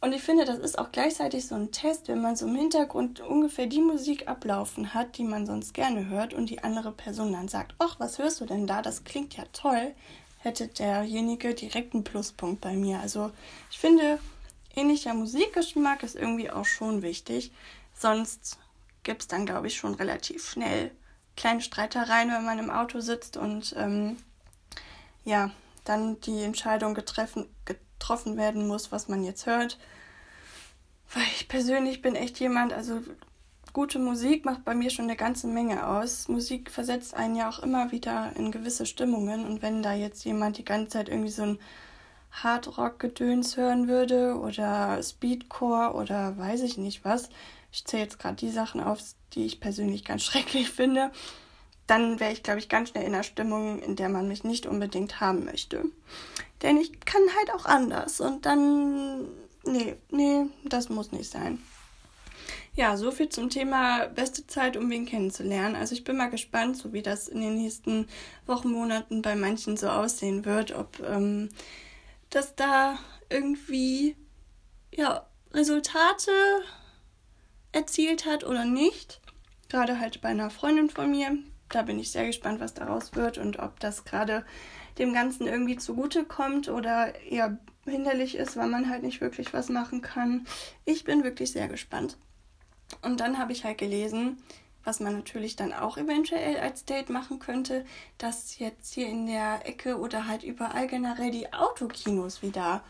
Und 0.01 0.11
ich 0.11 0.21
finde, 0.21 0.43
das 0.43 0.57
ist 0.57 0.77
auch 0.77 0.91
gleichzeitig 0.91 1.47
so 1.47 1.55
ein 1.55 1.71
Test, 1.71 2.09
wenn 2.09 2.21
man 2.21 2.35
so 2.35 2.45
im 2.45 2.55
Hintergrund 2.55 3.21
ungefähr 3.21 3.67
die 3.67 3.79
Musik 3.79 4.27
ablaufen 4.27 4.93
hat, 4.93 5.17
die 5.17 5.23
man 5.23 5.45
sonst 5.45 5.73
gerne 5.73 6.09
hört 6.09 6.33
und 6.33 6.49
die 6.49 6.61
andere 6.61 6.91
Person 6.91 7.31
dann 7.31 7.47
sagt, 7.47 7.73
ach, 7.79 8.01
was 8.01 8.17
hörst 8.17 8.41
du 8.41 8.45
denn 8.45 8.67
da? 8.67 8.81
Das 8.81 9.05
klingt 9.05 9.37
ja 9.37 9.45
toll, 9.53 9.95
hätte 10.39 10.67
derjenige 10.67 11.53
direkt 11.53 11.93
einen 11.93 12.03
Pluspunkt 12.03 12.59
bei 12.59 12.73
mir. 12.73 12.99
Also 12.99 13.31
ich 13.71 13.79
finde, 13.79 14.19
ähnlicher 14.75 15.13
Musikgeschmack 15.13 16.03
ist 16.03 16.17
irgendwie 16.17 16.51
auch 16.51 16.65
schon 16.65 17.01
wichtig. 17.01 17.53
Sonst 17.93 18.59
gibt 19.03 19.21
es 19.21 19.27
dann, 19.29 19.45
glaube 19.45 19.67
ich, 19.67 19.77
schon 19.77 19.93
relativ 19.93 20.49
schnell 20.49 20.91
kleine 21.37 21.61
Streitereien, 21.61 22.29
wenn 22.29 22.43
man 22.43 22.59
im 22.59 22.69
Auto 22.69 22.99
sitzt 22.99 23.37
und 23.37 23.73
ähm, 23.77 24.17
ja, 25.23 25.51
dann 25.83 26.19
die 26.21 26.43
Entscheidung 26.43 26.93
getroffen 26.93 28.37
werden 28.37 28.67
muss, 28.67 28.91
was 28.91 29.07
man 29.07 29.23
jetzt 29.23 29.45
hört. 29.45 29.77
Weil 31.13 31.23
ich 31.35 31.47
persönlich 31.47 32.01
bin 32.01 32.15
echt 32.15 32.39
jemand, 32.39 32.73
also 32.73 33.01
gute 33.73 33.99
Musik 33.99 34.45
macht 34.45 34.63
bei 34.63 34.75
mir 34.75 34.89
schon 34.89 35.05
eine 35.05 35.15
ganze 35.15 35.47
Menge 35.47 35.87
aus. 35.87 36.27
Musik 36.27 36.71
versetzt 36.71 37.13
einen 37.13 37.35
ja 37.35 37.49
auch 37.49 37.59
immer 37.59 37.91
wieder 37.91 38.31
in 38.35 38.51
gewisse 38.51 38.85
Stimmungen 38.85 39.45
und 39.45 39.61
wenn 39.61 39.83
da 39.83 39.93
jetzt 39.93 40.23
jemand 40.25 40.57
die 40.57 40.65
ganze 40.65 40.89
Zeit 40.89 41.09
irgendwie 41.09 41.31
so 41.31 41.43
ein 41.43 41.59
Hardrock-Gedöns 42.31 43.57
hören 43.57 43.87
würde 43.87 44.39
oder 44.39 45.01
Speedcore 45.03 45.93
oder 45.93 46.37
weiß 46.37 46.61
ich 46.61 46.77
nicht 46.77 47.05
was, 47.05 47.29
ich 47.71 47.85
zähle 47.85 48.03
jetzt 48.03 48.19
gerade 48.19 48.35
die 48.35 48.49
Sachen 48.49 48.81
auf, 48.81 48.99
die 49.33 49.45
ich 49.45 49.59
persönlich 49.59 50.05
ganz 50.05 50.23
schrecklich 50.23 50.69
finde, 50.69 51.11
dann 51.87 52.19
wäre 52.19 52.31
ich, 52.31 52.43
glaube 52.43 52.59
ich, 52.59 52.69
ganz 52.69 52.89
schnell 52.89 53.05
in 53.05 53.13
einer 53.13 53.23
Stimmung, 53.23 53.81
in 53.81 53.95
der 53.95 54.09
man 54.09 54.27
mich 54.27 54.43
nicht 54.43 54.65
unbedingt 54.65 55.19
haben 55.19 55.45
möchte. 55.45 55.83
Denn 56.61 56.77
ich 56.77 56.99
kann 57.01 57.21
halt 57.37 57.51
auch 57.53 57.65
anders. 57.65 58.21
Und 58.21 58.45
dann, 58.45 59.27
nee, 59.65 59.95
nee, 60.09 60.45
das 60.63 60.89
muss 60.89 61.11
nicht 61.11 61.29
sein. 61.29 61.61
Ja, 62.75 62.97
so 62.97 63.11
viel 63.11 63.29
zum 63.29 63.49
Thema 63.49 64.07
beste 64.07 64.47
Zeit, 64.47 64.77
um 64.77 64.89
wen 64.89 65.05
kennenzulernen. 65.05 65.75
Also 65.75 65.93
ich 65.93 66.03
bin 66.03 66.17
mal 66.17 66.29
gespannt, 66.29 66.75
so 66.77 66.91
wie 66.91 67.03
das 67.03 67.27
in 67.27 67.41
den 67.41 67.55
nächsten 67.55 68.07
Wochen, 68.47 68.71
Monaten 68.71 69.21
bei 69.21 69.35
manchen 69.35 69.77
so 69.77 69.89
aussehen 69.89 70.43
wird, 70.45 70.71
ob 70.75 70.99
ähm, 71.07 71.49
das 72.31 72.55
da 72.55 72.97
irgendwie 73.29 74.15
ja, 74.91 75.27
Resultate 75.53 76.31
erzielt 77.71 78.25
hat 78.25 78.43
oder 78.43 78.65
nicht. 78.65 79.21
Gerade 79.69 79.99
halt 79.99 80.21
bei 80.21 80.29
einer 80.29 80.49
Freundin 80.49 80.89
von 80.89 81.11
mir. 81.11 81.37
Da 81.73 81.81
bin 81.81 81.97
ich 81.97 82.11
sehr 82.11 82.27
gespannt, 82.27 82.59
was 82.59 82.75
daraus 82.75 83.15
wird 83.15 83.39
und 83.39 83.57
ob 83.57 83.79
das 83.79 84.05
gerade 84.05 84.45
dem 84.99 85.11
Ganzen 85.11 85.47
irgendwie 85.47 85.75
zugute 85.75 86.23
kommt 86.23 86.69
oder 86.69 87.19
eher 87.23 87.57
hinderlich 87.85 88.35
ist, 88.35 88.55
weil 88.55 88.67
man 88.67 88.91
halt 88.91 89.01
nicht 89.01 89.21
wirklich 89.21 89.53
was 89.53 89.69
machen 89.69 90.01
kann. 90.01 90.45
Ich 90.85 91.03
bin 91.03 91.23
wirklich 91.23 91.51
sehr 91.51 91.67
gespannt. 91.67 92.17
Und 93.01 93.21
dann 93.21 93.39
habe 93.39 93.53
ich 93.53 93.63
halt 93.63 93.79
gelesen, 93.79 94.37
was 94.83 94.99
man 94.99 95.13
natürlich 95.15 95.55
dann 95.55 95.73
auch 95.73 95.97
eventuell 95.97 96.57
als 96.59 96.85
Date 96.85 97.09
machen 97.09 97.39
könnte, 97.39 97.85
dass 98.19 98.59
jetzt 98.59 98.93
hier 98.93 99.07
in 99.07 99.25
der 99.25 99.67
Ecke 99.67 99.97
oder 99.97 100.27
halt 100.27 100.43
überall 100.43 100.85
generell 100.85 101.31
die 101.31 101.53
Autokinos 101.53 102.43
wieder 102.43 102.83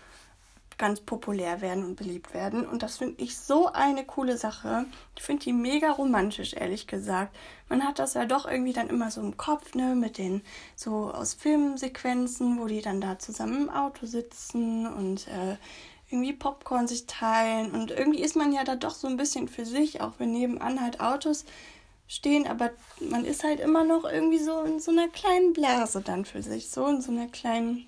ganz 0.77 1.00
populär 1.00 1.62
werden 1.62 1.84
und 1.84 1.96
beliebt 1.96 2.34
werden. 2.34 2.68
Und 2.68 2.84
das 2.84 2.98
finde 2.98 3.22
ich 3.24 3.38
so 3.38 3.68
eine 3.68 4.06
coole 4.06 4.38
Sache. 4.38 4.86
Ich 5.15 5.24
finde 5.24 5.44
die 5.44 5.53
mega 5.53 5.92
romantisch, 5.92 6.53
ehrlich 6.53 6.88
gesagt. 6.88 7.36
Man 7.70 7.86
hat 7.86 8.00
das 8.00 8.13
ja 8.13 8.25
doch 8.25 8.46
irgendwie 8.46 8.74
dann 8.74 8.89
immer 8.89 9.12
so 9.12 9.22
im 9.22 9.38
Kopf, 9.38 9.75
ne, 9.75 9.96
mit 9.96 10.18
den 10.18 10.42
so 10.75 11.12
aus 11.12 11.34
Filmsequenzen, 11.34 12.60
wo 12.60 12.68
die 12.68 12.82
dann 12.82 13.01
da 13.01 13.20
zusammen 13.20 13.63
im 13.63 13.70
Auto 13.70 14.06
sitzen 14.06 14.86
und 14.86 15.27
äh, 15.27 15.58
irgendwie 16.10 16.34
Popcorn 16.34 16.88
sich 16.88 17.08
teilen. 17.08 17.72
Und 17.72 17.92
irgendwie 17.92 18.22
ist 18.22 18.36
man 18.36 18.51
ja 18.53 18.63
da 18.63 18.75
doch 18.75 18.94
so 18.96 19.08
ein 19.08 19.18
bisschen 19.18 19.48
für 19.48 19.65
sich, 19.65 20.01
auch 20.01 20.13
wenn 20.20 20.32
nebenan 20.32 20.82
halt 20.82 21.00
Autos 21.00 21.46
stehen, 22.08 22.48
aber 22.48 22.72
man 23.00 23.25
ist 23.25 23.44
halt 23.44 23.60
immer 23.60 23.84
noch 23.84 24.03
irgendwie 24.03 24.39
so 24.39 24.62
in 24.62 24.80
so 24.80 24.92
einer 24.92 25.08
kleinen 25.08 25.53
Blase 25.53 26.01
dann 26.01 26.25
für 26.25 26.44
sich, 26.44 26.70
so 26.70 26.86
in 26.88 27.01
so 27.01 27.12
einer 27.12 27.27
kleinen 27.27 27.88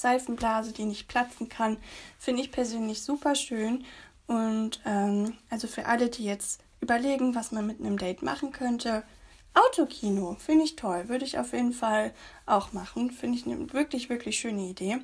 Seifenblase, 0.00 0.72
die 0.72 0.84
nicht 0.84 1.08
platzen 1.08 1.48
kann, 1.48 1.76
finde 2.18 2.42
ich 2.42 2.52
persönlich 2.52 3.02
super 3.02 3.34
schön. 3.34 3.84
Und 4.26 4.80
ähm, 4.84 5.34
also 5.50 5.66
für 5.68 5.86
alle, 5.86 6.08
die 6.08 6.24
jetzt 6.24 6.60
überlegen, 6.80 7.34
was 7.34 7.52
man 7.52 7.66
mit 7.66 7.80
einem 7.80 7.98
Date 7.98 8.22
machen 8.22 8.52
könnte, 8.52 9.02
Autokino 9.54 10.36
finde 10.38 10.64
ich 10.64 10.76
toll, 10.76 11.08
würde 11.08 11.24
ich 11.24 11.38
auf 11.38 11.52
jeden 11.52 11.72
Fall 11.72 12.12
auch 12.44 12.72
machen. 12.72 13.10
Finde 13.10 13.38
ich 13.38 13.46
eine 13.46 13.72
wirklich, 13.72 14.10
wirklich 14.10 14.38
schöne 14.38 14.68
Idee. 14.68 14.98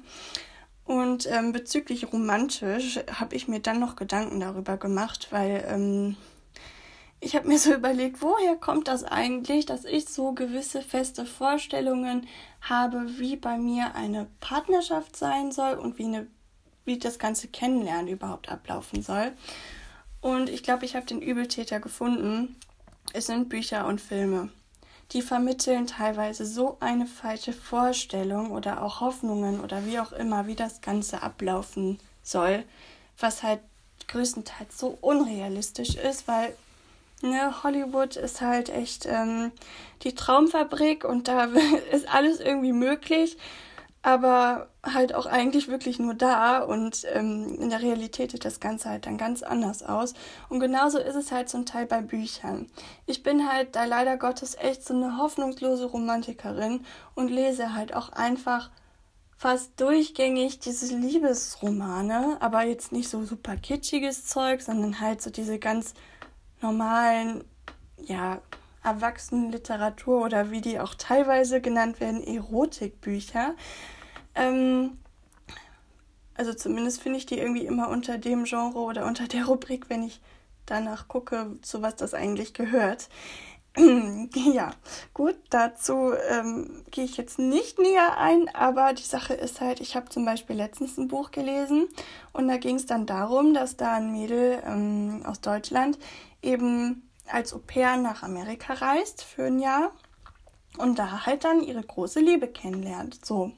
Und 0.85 1.27
ähm, 1.31 1.53
bezüglich 1.53 2.13
romantisch 2.13 2.99
habe 3.13 3.35
ich 3.35 3.49
mir 3.49 3.61
dann 3.61 3.81
noch 3.81 3.97
Gedanken 3.97 4.41
darüber 4.41 4.77
gemacht, 4.77 5.29
weil 5.31 5.65
ähm, 5.69 6.17
ich 7.23 7.37
habe 7.37 7.49
mir 7.49 7.59
so 7.59 7.73
überlegt, 7.75 8.21
woher 8.21 8.57
kommt 8.57 8.88
das 8.88 9.05
eigentlich, 9.05 9.64
dass 9.64 9.85
ich 9.85 10.07
so 10.07 10.33
gewisse 10.33 10.83
feste 10.83 11.25
Vorstellungen 11.25 12.26
habe, 12.61 13.19
wie 13.19 13.37
bei 13.37 13.57
mir 13.57 13.95
eine 13.95 14.26
Partnerschaft 14.41 15.17
sein 15.17 15.52
soll 15.52 15.75
und 15.75 15.99
wie, 15.99 16.05
eine, 16.05 16.26
wie 16.85 16.99
das 16.99 17.19
ganze 17.19 17.49
Kennenlernen 17.49 18.09
überhaupt 18.09 18.50
ablaufen 18.50 19.02
soll. 19.02 19.33
Und 20.21 20.50
ich 20.50 20.62
glaube, 20.62 20.85
ich 20.85 20.95
habe 20.95 21.07
den 21.07 21.23
Übeltäter 21.23 21.81
gefunden. 21.81 22.57
Es 23.12 23.26
sind 23.26 23.49
Bücher 23.49 23.87
und 23.87 24.00
Filme. 24.00 24.50
Die 25.12 25.23
vermitteln 25.23 25.87
teilweise 25.87 26.47
so 26.47 26.76
eine 26.81 27.07
falsche 27.07 27.52
Vorstellung 27.52 28.50
oder 28.50 28.83
auch 28.83 29.00
Hoffnungen 29.00 29.61
oder 29.61 29.85
wie 29.85 29.99
auch 29.99 30.12
immer, 30.12 30.47
wie 30.47 30.55
das 30.55 30.81
Ganze 30.81 31.23
ablaufen 31.23 31.99
soll, 32.23 32.64
was 33.19 33.43
halt 33.43 33.61
größtenteils 34.09 34.79
so 34.79 34.97
unrealistisch 35.00 35.97
ist, 35.97 36.29
weil 36.29 36.57
Ne, 37.23 37.62
Hollywood 37.62 38.17
ist 38.17 38.41
halt 38.41 38.69
echt 38.69 39.07
ähm, 39.07 39.52
die 40.02 40.12
Traumfabrik 40.14 41.05
und 41.05 41.29
da 41.29 41.45
ist 41.93 42.12
alles 42.12 42.41
irgendwie 42.41 42.73
möglich, 42.73 43.37
aber 44.02 44.69
halt 44.83 45.14
auch 45.14 45.26
eigentlich 45.26 45.69
wirklich 45.69 46.00
nur 46.00 46.14
da 46.14 46.59
und 46.59 47.07
ähm, 47.12 47.57
in 47.61 47.71
der 47.71 47.81
Realität 47.81 48.33
sieht 48.33 48.45
das 48.45 48.59
Ganze 48.59 48.91
halt 48.91 49.07
dann 49.07 49.19
ganz 49.19 49.45
anders 49.45 49.85
aus. 49.85 50.14
Und 50.49 50.59
genauso 50.59 50.99
ist 50.99 51.14
es 51.14 51.31
halt 51.31 51.49
zum 51.49 51.64
Teil 51.64 51.87
bei 51.87 52.02
Büchern. 52.02 52.67
Ich 53.07 53.23
bin 53.23 53.49
halt 53.49 53.76
da 53.76 53.85
leider 53.85 54.17
Gottes 54.17 54.57
echt 54.57 54.85
so 54.85 54.93
eine 54.93 55.17
hoffnungslose 55.19 55.85
Romantikerin 55.85 56.85
und 57.14 57.29
lese 57.29 57.73
halt 57.73 57.95
auch 57.95 58.09
einfach 58.09 58.71
fast 59.37 59.81
durchgängig 59.81 60.59
diese 60.59 60.97
Liebesromane, 60.97 62.38
aber 62.41 62.64
jetzt 62.64 62.91
nicht 62.91 63.09
so 63.09 63.25
super 63.25 63.57
kitschiges 63.57 64.26
Zeug, 64.26 64.61
sondern 64.61 64.99
halt 64.99 65.23
so 65.23 65.31
diese 65.31 65.61
ganz 65.61 65.95
normalen, 66.62 67.45
ja, 67.99 68.40
Erwachsenenliteratur 68.85 70.25
oder 70.25 70.50
wie 70.50 70.61
die 70.61 70.81
auch 70.81 70.95
teilweise 70.95 71.61
genannt 71.61 72.00
werden, 72.00 72.23
Erotikbücher. 72.23 73.54
Ähm, 74.35 74.99
also 76.35 76.54
zumindest 76.54 77.02
finde 77.02 77.19
ich 77.19 77.26
die 77.26 77.38
irgendwie 77.38 77.66
immer 77.66 77.88
unter 77.88 78.19
dem 78.19 78.45
Genre 78.45 78.78
oder 78.78 79.07
unter 79.07 79.28
der 79.28 79.47
Rubrik, 79.47 79.88
wenn 79.88 80.02
ich 80.02 80.21
danach 80.66 81.09
gucke, 81.09 81.59
zu 81.62 81.83
was 81.83 81.97
das 81.97 82.14
eigentlich 82.14 82.54
gehört. 82.54 83.09
ja, 84.35 84.73
gut, 85.14 85.37
dazu 85.49 86.12
ähm, 86.31 86.83
gehe 86.90 87.04
ich 87.04 87.16
jetzt 87.16 87.38
nicht 87.38 87.78
näher 87.78 88.19
ein, 88.19 88.54
aber 88.54 88.92
die 88.92 89.02
Sache 89.02 89.33
ist 89.33 89.62
halt, 89.62 89.81
ich 89.81 89.97
habe 89.97 90.11
zum 90.11 90.26
Beispiel 90.26 90.57
letztens 90.57 90.99
ein 90.99 91.09
Buch 91.09 91.31
gelesen 91.31 91.88
und 92.35 92.49
da 92.49 92.59
ging 92.59 92.76
es 92.76 92.85
dann 92.85 93.07
darum, 93.07 93.54
dass 93.54 93.78
da 93.78 93.95
ein 93.95 94.12
Mädel 94.12 94.62
ähm, 94.66 95.23
aus 95.25 95.40
Deutschland 95.40 95.99
eben 96.43 97.09
als 97.31 97.55
Au 97.55 97.59
pair 97.59 97.97
nach 97.97 98.23
Amerika 98.23 98.75
reist 98.75 99.23
für 99.23 99.45
ein 99.45 99.59
Jahr 99.59 99.93
und 100.79 100.99
da 100.99 101.27
halt 101.27 101.45
dann 101.45 101.63
ihre 101.63 101.83
große 101.83 102.21
Liebe 102.21 102.49
kennenlernt. 102.49 103.25
So. 103.25 103.53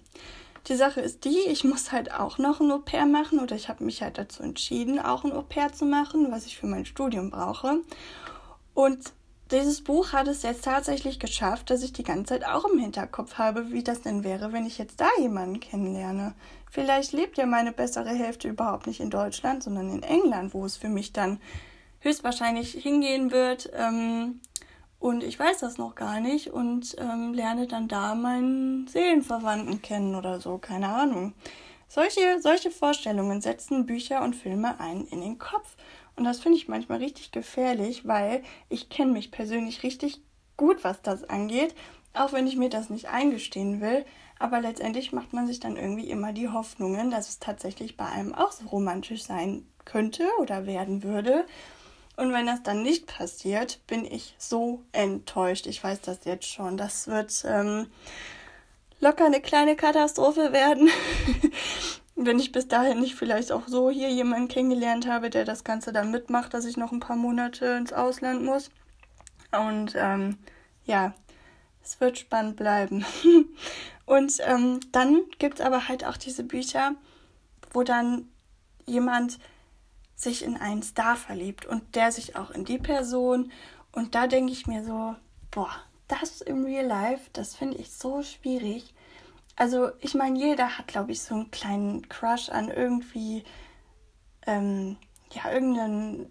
Die 0.68 0.76
Sache 0.76 1.00
ist 1.00 1.24
die, 1.24 1.40
ich 1.48 1.64
muss 1.64 1.92
halt 1.92 2.12
auch 2.12 2.38
noch 2.38 2.60
ein 2.60 2.70
Au 2.70 2.78
pair 2.78 3.06
machen 3.06 3.38
oder 3.38 3.54
ich 3.54 3.68
habe 3.68 3.84
mich 3.84 4.02
halt 4.02 4.16
dazu 4.16 4.42
entschieden, 4.42 4.98
auch 4.98 5.24
ein 5.24 5.32
Au 5.32 5.42
pair 5.42 5.72
zu 5.72 5.84
machen, 5.84 6.30
was 6.30 6.46
ich 6.46 6.56
für 6.56 6.66
mein 6.66 6.86
Studium 6.86 7.30
brauche. 7.30 7.80
Und 8.72 9.12
dieses 9.50 9.84
Buch 9.84 10.12
hat 10.12 10.26
es 10.26 10.42
jetzt 10.42 10.64
tatsächlich 10.64 11.20
geschafft, 11.20 11.68
dass 11.68 11.82
ich 11.82 11.92
die 11.92 12.02
ganze 12.02 12.34
Zeit 12.34 12.46
auch 12.46 12.64
im 12.64 12.78
Hinterkopf 12.78 13.34
habe, 13.34 13.72
wie 13.72 13.84
das 13.84 14.00
denn 14.00 14.24
wäre, 14.24 14.52
wenn 14.52 14.64
ich 14.64 14.78
jetzt 14.78 15.00
da 15.00 15.08
jemanden 15.20 15.60
kennenlerne. 15.60 16.34
Vielleicht 16.70 17.12
lebt 17.12 17.36
ja 17.36 17.44
meine 17.44 17.72
bessere 17.72 18.10
Hälfte 18.10 18.48
überhaupt 18.48 18.86
nicht 18.86 19.00
in 19.00 19.10
Deutschland, 19.10 19.62
sondern 19.62 19.90
in 19.90 20.02
England, 20.02 20.54
wo 20.54 20.64
es 20.64 20.78
für 20.78 20.88
mich 20.88 21.12
dann 21.12 21.40
höchstwahrscheinlich 22.04 22.72
hingehen 22.72 23.32
wird. 23.32 23.70
Ähm, 23.74 24.40
und 25.00 25.22
ich 25.22 25.38
weiß 25.38 25.58
das 25.58 25.76
noch 25.76 25.94
gar 25.96 26.20
nicht 26.20 26.48
und 26.48 26.96
ähm, 26.98 27.34
lerne 27.34 27.66
dann 27.66 27.88
da 27.88 28.14
meinen 28.14 28.86
Seelenverwandten 28.86 29.82
kennen 29.82 30.14
oder 30.14 30.40
so, 30.40 30.56
keine 30.58 30.88
Ahnung. 30.88 31.34
Solche, 31.88 32.40
solche 32.40 32.70
Vorstellungen 32.70 33.40
setzen 33.40 33.86
Bücher 33.86 34.22
und 34.22 34.34
Filme 34.34 34.80
ein 34.80 35.04
in 35.06 35.20
den 35.20 35.38
Kopf. 35.38 35.76
Und 36.16 36.24
das 36.24 36.40
finde 36.40 36.58
ich 36.58 36.68
manchmal 36.68 36.98
richtig 36.98 37.32
gefährlich, 37.32 38.06
weil 38.06 38.42
ich 38.68 38.88
kenne 38.88 39.12
mich 39.12 39.30
persönlich 39.30 39.82
richtig 39.82 40.22
gut, 40.56 40.84
was 40.84 41.02
das 41.02 41.24
angeht, 41.24 41.74
auch 42.14 42.32
wenn 42.32 42.46
ich 42.46 42.56
mir 42.56 42.70
das 42.70 42.88
nicht 42.88 43.08
eingestehen 43.08 43.80
will. 43.80 44.04
Aber 44.38 44.60
letztendlich 44.60 45.12
macht 45.12 45.32
man 45.32 45.46
sich 45.46 45.60
dann 45.60 45.76
irgendwie 45.76 46.10
immer 46.10 46.32
die 46.32 46.48
Hoffnungen, 46.48 47.10
dass 47.10 47.28
es 47.28 47.38
tatsächlich 47.38 47.96
bei 47.96 48.06
einem 48.06 48.34
auch 48.34 48.52
so 48.52 48.66
romantisch 48.68 49.24
sein 49.24 49.66
könnte 49.84 50.26
oder 50.40 50.66
werden 50.66 51.02
würde. 51.02 51.44
Und 52.16 52.32
wenn 52.32 52.46
das 52.46 52.62
dann 52.62 52.82
nicht 52.82 53.06
passiert, 53.06 53.80
bin 53.86 54.04
ich 54.04 54.34
so 54.38 54.82
enttäuscht. 54.92 55.66
Ich 55.66 55.82
weiß 55.82 56.00
das 56.02 56.24
jetzt 56.24 56.46
schon. 56.46 56.76
Das 56.76 57.08
wird 57.08 57.44
ähm, 57.46 57.88
locker 59.00 59.26
eine 59.26 59.40
kleine 59.40 59.74
Katastrophe 59.74 60.52
werden. 60.52 60.88
wenn 62.16 62.38
ich 62.38 62.52
bis 62.52 62.68
dahin 62.68 63.00
nicht 63.00 63.16
vielleicht 63.16 63.50
auch 63.50 63.66
so 63.66 63.90
hier 63.90 64.08
jemanden 64.10 64.48
kennengelernt 64.48 65.08
habe, 65.08 65.30
der 65.30 65.44
das 65.44 65.64
Ganze 65.64 65.92
dann 65.92 66.10
mitmacht, 66.10 66.54
dass 66.54 66.64
ich 66.64 66.76
noch 66.76 66.92
ein 66.92 67.00
paar 67.00 67.16
Monate 67.16 67.66
ins 67.66 67.92
Ausland 67.92 68.44
muss. 68.44 68.70
Und 69.50 69.94
ähm, 69.96 70.38
ja, 70.84 71.14
es 71.82 72.00
wird 72.00 72.18
spannend 72.18 72.56
bleiben. 72.56 73.04
Und 74.06 74.34
ähm, 74.40 74.80
dann 74.92 75.22
gibt 75.38 75.60
es 75.60 75.64
aber 75.64 75.88
halt 75.88 76.04
auch 76.04 76.16
diese 76.16 76.44
Bücher, 76.44 76.94
wo 77.72 77.82
dann 77.82 78.28
jemand 78.86 79.38
sich 80.24 80.42
in 80.42 80.56
einen 80.56 80.82
Star 80.82 81.16
verliebt 81.16 81.66
und 81.66 81.94
der 81.94 82.12
sich 82.12 82.36
auch 82.36 82.50
in 82.50 82.64
die 82.64 82.78
Person. 82.78 83.52
Und 83.92 84.14
da 84.14 84.26
denke 84.26 84.52
ich 84.52 84.66
mir 84.66 84.84
so, 84.84 85.14
boah, 85.50 85.70
das 86.08 86.40
im 86.40 86.64
Real 86.64 86.86
Life, 86.86 87.30
das 87.32 87.54
finde 87.54 87.78
ich 87.78 87.92
so 87.92 88.22
schwierig. 88.22 88.94
Also 89.56 89.90
ich 90.00 90.14
meine, 90.14 90.38
jeder 90.38 90.78
hat, 90.78 90.88
glaube 90.88 91.12
ich, 91.12 91.22
so 91.22 91.34
einen 91.34 91.50
kleinen 91.50 92.08
Crush 92.08 92.48
an 92.48 92.68
irgendwie, 92.68 93.44
ähm, 94.46 94.96
ja, 95.30 95.52
irgendeinen 95.52 96.30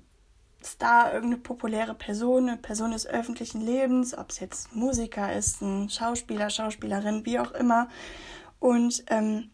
Star 0.65 1.13
irgendeine 1.13 1.41
populäre 1.41 1.93
Person, 1.93 2.49
eine 2.49 2.57
Person 2.57 2.91
des 2.91 3.05
öffentlichen 3.05 3.61
Lebens, 3.61 4.17
ob 4.17 4.29
es 4.29 4.39
jetzt 4.39 4.75
Musiker 4.75 5.33
ist, 5.33 5.61
ein 5.61 5.89
Schauspieler, 5.89 6.49
Schauspielerin, 6.49 7.25
wie 7.25 7.39
auch 7.39 7.51
immer. 7.51 7.89
Und 8.59 9.03
ähm, 9.07 9.51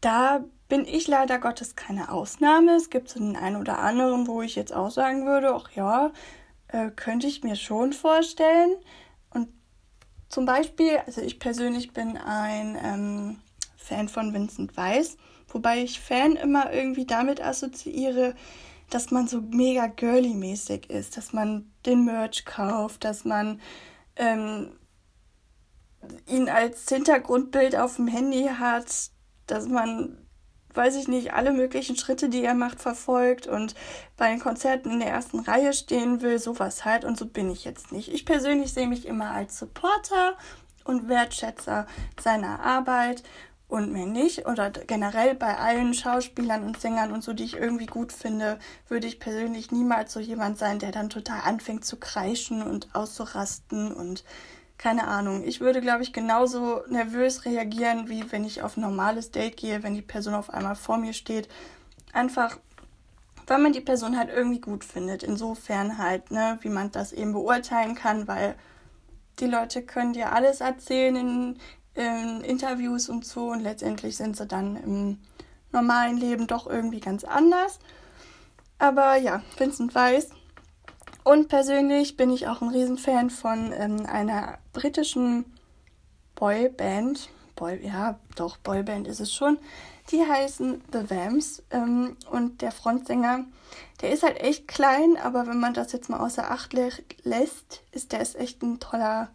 da 0.00 0.44
bin 0.68 0.84
ich 0.84 1.06
leider 1.06 1.38
Gottes 1.38 1.76
keine 1.76 2.10
Ausnahme. 2.10 2.72
Es 2.72 2.90
gibt 2.90 3.08
so 3.08 3.20
den 3.20 3.36
einen 3.36 3.56
oder 3.56 3.78
anderen, 3.78 4.26
wo 4.26 4.42
ich 4.42 4.56
jetzt 4.56 4.74
auch 4.74 4.90
sagen 4.90 5.26
würde, 5.26 5.54
ach 5.54 5.70
ja, 5.72 6.12
äh, 6.68 6.90
könnte 6.90 7.26
ich 7.26 7.44
mir 7.44 7.56
schon 7.56 7.92
vorstellen. 7.92 8.76
Und 9.30 9.48
zum 10.28 10.44
Beispiel, 10.44 10.98
also 11.06 11.20
ich 11.20 11.38
persönlich 11.38 11.92
bin 11.92 12.16
ein 12.16 12.78
ähm, 12.82 13.38
Fan 13.76 14.08
von 14.08 14.34
Vincent 14.34 14.76
Weiss, 14.76 15.16
wobei 15.48 15.82
ich 15.82 16.00
Fan 16.00 16.32
immer 16.32 16.72
irgendwie 16.72 17.06
damit 17.06 17.40
assoziiere, 17.40 18.34
dass 18.90 19.10
man 19.10 19.26
so 19.28 19.40
mega 19.40 19.86
girly-mäßig 19.86 20.90
ist, 20.90 21.16
dass 21.16 21.32
man 21.32 21.70
den 21.86 22.04
Merch 22.04 22.44
kauft, 22.44 23.04
dass 23.04 23.24
man 23.24 23.60
ähm, 24.16 24.72
ihn 26.26 26.48
als 26.48 26.88
Hintergrundbild 26.88 27.76
auf 27.76 27.96
dem 27.96 28.08
Handy 28.08 28.48
hat, 28.58 29.10
dass 29.46 29.68
man, 29.68 30.25
weiß 30.76 30.96
ich 30.96 31.08
nicht, 31.08 31.32
alle 31.32 31.52
möglichen 31.52 31.96
Schritte, 31.96 32.28
die 32.28 32.44
er 32.44 32.54
macht, 32.54 32.80
verfolgt 32.80 33.46
und 33.46 33.74
bei 34.16 34.28
den 34.30 34.40
Konzerten 34.40 34.90
in 34.90 35.00
der 35.00 35.10
ersten 35.10 35.40
Reihe 35.40 35.72
stehen 35.72 36.20
will, 36.22 36.38
sowas 36.38 36.84
halt. 36.84 37.04
Und 37.04 37.18
so 37.18 37.26
bin 37.26 37.50
ich 37.50 37.64
jetzt 37.64 37.92
nicht. 37.92 38.12
Ich 38.12 38.24
persönlich 38.24 38.72
sehe 38.72 38.86
mich 38.86 39.06
immer 39.06 39.30
als 39.30 39.58
Supporter 39.58 40.34
und 40.84 41.08
Wertschätzer 41.08 41.86
seiner 42.20 42.60
Arbeit 42.60 43.22
und 43.68 43.92
mehr 43.92 44.06
nicht. 44.06 44.46
Oder 44.46 44.70
generell 44.70 45.34
bei 45.34 45.56
allen 45.56 45.94
Schauspielern 45.94 46.64
und 46.64 46.80
Sängern 46.80 47.12
und 47.12 47.24
so, 47.24 47.32
die 47.32 47.44
ich 47.44 47.56
irgendwie 47.56 47.86
gut 47.86 48.12
finde, 48.12 48.58
würde 48.88 49.06
ich 49.06 49.18
persönlich 49.18 49.70
niemals 49.70 50.12
so 50.12 50.20
jemand 50.20 50.58
sein, 50.58 50.78
der 50.78 50.92
dann 50.92 51.10
total 51.10 51.40
anfängt 51.44 51.84
zu 51.84 51.96
kreischen 51.96 52.62
und 52.62 52.94
auszurasten 52.94 53.92
und 53.92 54.24
keine 54.78 55.06
Ahnung. 55.06 55.44
Ich 55.44 55.60
würde, 55.60 55.80
glaube 55.80 56.02
ich, 56.02 56.12
genauso 56.12 56.82
nervös 56.88 57.44
reagieren, 57.44 58.08
wie 58.08 58.30
wenn 58.30 58.44
ich 58.44 58.62
auf 58.62 58.76
ein 58.76 58.82
normales 58.82 59.30
Date 59.30 59.56
gehe, 59.56 59.82
wenn 59.82 59.94
die 59.94 60.02
Person 60.02 60.34
auf 60.34 60.50
einmal 60.50 60.76
vor 60.76 60.98
mir 60.98 61.12
steht. 61.12 61.48
Einfach, 62.12 62.58
weil 63.46 63.58
man 63.58 63.72
die 63.72 63.80
Person 63.80 64.18
halt 64.18 64.28
irgendwie 64.28 64.60
gut 64.60 64.84
findet. 64.84 65.22
Insofern 65.22 65.98
halt, 65.98 66.30
ne, 66.30 66.58
wie 66.60 66.68
man 66.68 66.90
das 66.90 67.12
eben 67.12 67.32
beurteilen 67.32 67.94
kann, 67.94 68.28
weil 68.28 68.54
die 69.38 69.46
Leute 69.46 69.82
können 69.82 70.12
dir 70.12 70.32
alles 70.32 70.60
erzählen 70.60 71.16
in, 71.16 71.58
in 71.94 72.40
Interviews 72.42 73.08
und 73.08 73.24
so 73.24 73.50
und 73.50 73.60
letztendlich 73.60 74.16
sind 74.16 74.36
sie 74.36 74.46
dann 74.46 74.76
im 74.76 75.18
normalen 75.72 76.16
Leben 76.16 76.46
doch 76.46 76.66
irgendwie 76.66 77.00
ganz 77.00 77.24
anders. 77.24 77.78
Aber 78.78 79.16
ja, 79.16 79.42
Vincent 79.56 79.94
Weiss 79.94 80.30
und 81.26 81.48
persönlich 81.48 82.16
bin 82.16 82.30
ich 82.30 82.46
auch 82.46 82.62
ein 82.62 82.68
Riesenfan 82.68 83.30
von 83.30 83.72
ähm, 83.72 84.06
einer 84.06 84.58
britischen 84.72 85.44
Boyband. 86.36 87.30
Boy, 87.56 87.84
ja, 87.84 88.20
doch, 88.36 88.58
Boyband 88.58 89.08
ist 89.08 89.18
es 89.18 89.34
schon. 89.34 89.58
Die 90.12 90.24
heißen 90.24 90.84
The 90.92 91.10
Vamps. 91.10 91.64
Ähm, 91.72 92.16
und 92.30 92.62
der 92.62 92.70
Frontsänger, 92.70 93.44
der 94.02 94.12
ist 94.12 94.22
halt 94.22 94.40
echt 94.40 94.68
klein, 94.68 95.16
aber 95.20 95.48
wenn 95.48 95.58
man 95.58 95.74
das 95.74 95.90
jetzt 95.90 96.08
mal 96.08 96.20
außer 96.20 96.48
Acht 96.48 96.72
lä 96.72 96.90
lässt, 97.24 97.82
ist 97.90 98.12
der 98.12 98.20
ist 98.20 98.36
echt 98.36 98.62
ein 98.62 98.78
toller, 98.78 99.30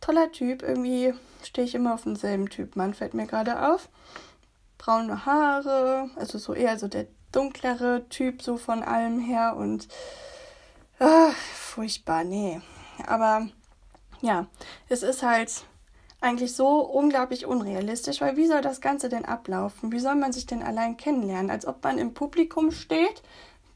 toller 0.00 0.32
Typ. 0.32 0.64
Irgendwie 0.64 1.14
stehe 1.44 1.64
ich 1.64 1.76
immer 1.76 1.94
auf 1.94 2.02
denselben 2.02 2.50
Typ. 2.50 2.74
Man 2.74 2.92
fällt 2.92 3.14
mir 3.14 3.26
gerade 3.26 3.70
auf. 3.72 3.88
Braune 4.78 5.24
Haare, 5.24 6.10
also 6.16 6.38
so 6.38 6.54
eher 6.54 6.76
so 6.76 6.88
der 6.88 7.06
dunklere 7.30 8.08
Typ 8.08 8.42
so 8.42 8.56
von 8.56 8.82
allem 8.82 9.20
her 9.20 9.54
und 9.56 9.86
Ach, 10.98 11.34
furchtbar, 11.34 12.24
nee. 12.24 12.60
Aber 13.06 13.48
ja, 14.22 14.46
es 14.88 15.02
ist 15.02 15.22
halt 15.22 15.64
eigentlich 16.20 16.54
so 16.54 16.80
unglaublich 16.80 17.44
unrealistisch, 17.46 18.20
weil 18.20 18.36
wie 18.36 18.46
soll 18.46 18.62
das 18.62 18.80
Ganze 18.80 19.08
denn 19.08 19.26
ablaufen? 19.26 19.92
Wie 19.92 19.98
soll 19.98 20.14
man 20.14 20.32
sich 20.32 20.46
denn 20.46 20.62
allein 20.62 20.96
kennenlernen? 20.96 21.50
Als 21.50 21.66
ob 21.66 21.84
man 21.84 21.98
im 21.98 22.14
Publikum 22.14 22.70
steht, 22.70 23.22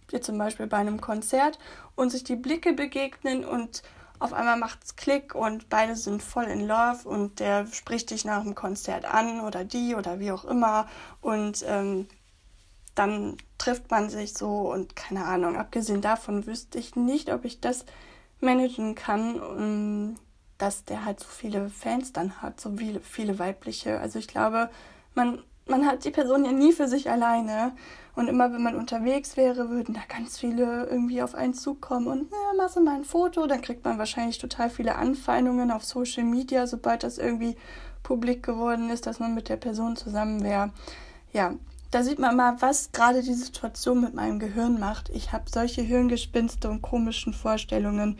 wie 0.08 0.20
zum 0.20 0.38
Beispiel 0.38 0.66
bei 0.66 0.78
einem 0.78 1.00
Konzert, 1.00 1.58
und 1.94 2.10
sich 2.10 2.24
die 2.24 2.36
Blicke 2.36 2.72
begegnen 2.72 3.44
und 3.44 3.83
auf 4.18 4.33
einmal 4.33 4.59
macht 4.59 4.85
es 4.85 4.96
Klick 4.96 5.35
und 5.35 5.68
beide 5.68 5.96
sind 5.96 6.22
voll 6.22 6.44
in 6.44 6.66
Love 6.66 7.09
und 7.09 7.40
der 7.40 7.66
spricht 7.66 8.11
dich 8.11 8.24
nach 8.24 8.42
dem 8.42 8.54
Konzert 8.54 9.04
an 9.04 9.40
oder 9.40 9.64
die 9.64 9.94
oder 9.94 10.20
wie 10.20 10.33
auch 10.33 10.44
immer 10.44 10.88
und 11.22 11.64
ähm, 11.66 12.06
dann 12.94 13.37
trifft 13.59 13.90
man 13.90 14.11
sich 14.11 14.35
so 14.35 14.72
und 14.72 14.96
keine 14.96 15.24
Ahnung. 15.24 15.57
Abgesehen 15.57 16.00
davon 16.00 16.46
wüsste 16.46 16.79
ich 16.79 16.96
nicht, 16.96 17.33
ob 17.33 17.44
ich 17.44 17.61
das 17.61 17.85
managen 18.40 18.94
kann, 18.94 20.16
dass 20.59 20.85
der 20.85 21.05
halt 21.05 21.20
so 21.20 21.26
viele 21.29 21.68
Fans 21.68 22.12
dann 22.12 22.42
hat, 22.42 22.61
so 22.61 22.76
viele, 22.76 23.00
viele 23.00 23.38
weibliche. 23.38 24.00
Also 24.00 24.18
ich 24.18 24.29
glaube, 24.29 24.70
man, 25.14 25.42
man 25.66 25.87
hat 25.87 26.05
die 26.05 26.11
Person 26.11 26.44
ja 26.44 26.53
nie 26.53 26.72
für 26.72 26.88
sich 26.88 27.11
alleine. 27.11 27.72
Und 28.16 28.29
immer 28.29 28.53
wenn 28.53 28.62
man 28.62 28.76
unterwegs 28.76 29.37
wäre, 29.37 29.70
würden 29.70 29.94
da 29.94 30.00
ganz 30.09 30.37
viele 30.38 30.87
irgendwie 30.87 31.22
auf 31.22 31.35
einen 31.35 31.55
zukommen 31.55 32.09
und, 32.09 32.31
ja, 32.31 32.57
machst 32.57 32.76
du 32.76 32.81
mal 32.81 32.96
ein 32.96 33.05
Foto, 33.05 33.46
dann 33.46 33.62
kriegt 33.62 33.85
man 33.85 33.98
wahrscheinlich 33.98 34.38
total 34.38 34.68
viele 34.68 34.96
Anfeindungen 34.96 35.70
auf 35.70 35.85
Social 35.85 36.24
Media, 36.24 36.66
sobald 36.66 37.05
das 37.05 37.18
irgendwie 37.18 37.57
publik 38.03 38.42
geworden 38.42 38.90
ist, 38.90 39.07
dass 39.07 39.20
man 39.20 39.35
mit 39.35 39.48
der 39.48 39.57
Person 39.57 39.96
zusammen 39.96 40.42
wäre. 40.42 40.72
Ja, 41.33 41.55
da 41.90 42.03
sieht 42.05 42.18
man 42.18 42.37
mal, 42.37 42.57
was 42.61 42.92
gerade 42.92 43.22
die 43.22 43.35
Situation 43.35 44.00
mit 44.00 44.14
meinem 44.14 44.38
Gehirn 44.38 44.79
macht. 44.79 45.09
Ich 45.11 45.33
habe 45.33 45.50
solche 45.50 45.83
Hirngespinste 45.83 46.70
und 46.70 46.83
komischen 46.83 47.33
Vorstellungen 47.33 48.18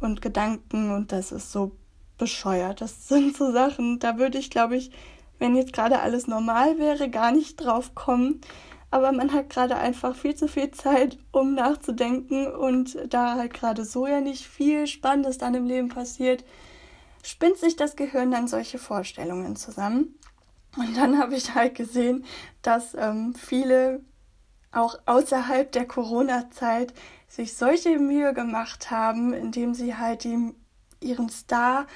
und 0.00 0.22
Gedanken 0.22 0.92
und 0.92 1.10
das 1.10 1.32
ist 1.32 1.50
so 1.50 1.72
bescheuert. 2.16 2.80
Das 2.80 3.08
sind 3.08 3.36
so 3.36 3.52
Sachen, 3.52 3.98
da 3.98 4.18
würde 4.18 4.38
ich, 4.38 4.50
glaube 4.50 4.76
ich, 4.76 4.90
wenn 5.38 5.56
jetzt 5.56 5.72
gerade 5.72 6.00
alles 6.00 6.26
normal 6.26 6.78
wäre, 6.78 7.10
gar 7.10 7.32
nicht 7.32 7.56
drauf 7.56 7.94
kommen. 7.94 8.40
Aber 8.90 9.12
man 9.12 9.32
hat 9.32 9.50
gerade 9.50 9.76
einfach 9.76 10.16
viel 10.16 10.34
zu 10.34 10.48
viel 10.48 10.70
Zeit, 10.70 11.18
um 11.30 11.54
nachzudenken 11.54 12.46
und 12.46 12.96
da 13.08 13.34
halt 13.34 13.52
gerade 13.52 13.84
so 13.84 14.06
ja 14.06 14.20
nicht 14.20 14.46
viel 14.46 14.86
Spannendes 14.86 15.38
dann 15.38 15.54
im 15.54 15.66
Leben 15.66 15.90
passiert, 15.90 16.42
spinnt 17.22 17.58
sich 17.58 17.76
das 17.76 17.96
Gehirn 17.96 18.30
dann 18.30 18.48
solche 18.48 18.78
Vorstellungen 18.78 19.56
zusammen. 19.56 20.17
Und 20.76 20.96
dann 20.96 21.18
habe 21.18 21.34
ich 21.34 21.54
halt 21.54 21.74
gesehen, 21.74 22.24
dass 22.62 22.94
ähm, 22.94 23.34
viele 23.34 24.00
auch 24.70 24.98
außerhalb 25.06 25.72
der 25.72 25.86
Corona-Zeit 25.86 26.92
sich 27.26 27.56
solche 27.56 27.98
Mühe 27.98 28.34
gemacht 28.34 28.90
haben, 28.90 29.32
indem 29.32 29.74
sie 29.74 29.96
halt 29.96 30.24
die, 30.24 30.54
ihren 31.00 31.28
Star 31.30 31.86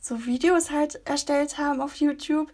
so 0.00 0.26
Videos 0.26 0.70
halt 0.70 1.00
erstellt 1.06 1.58
haben 1.58 1.80
auf 1.80 1.96
YouTube, 1.96 2.52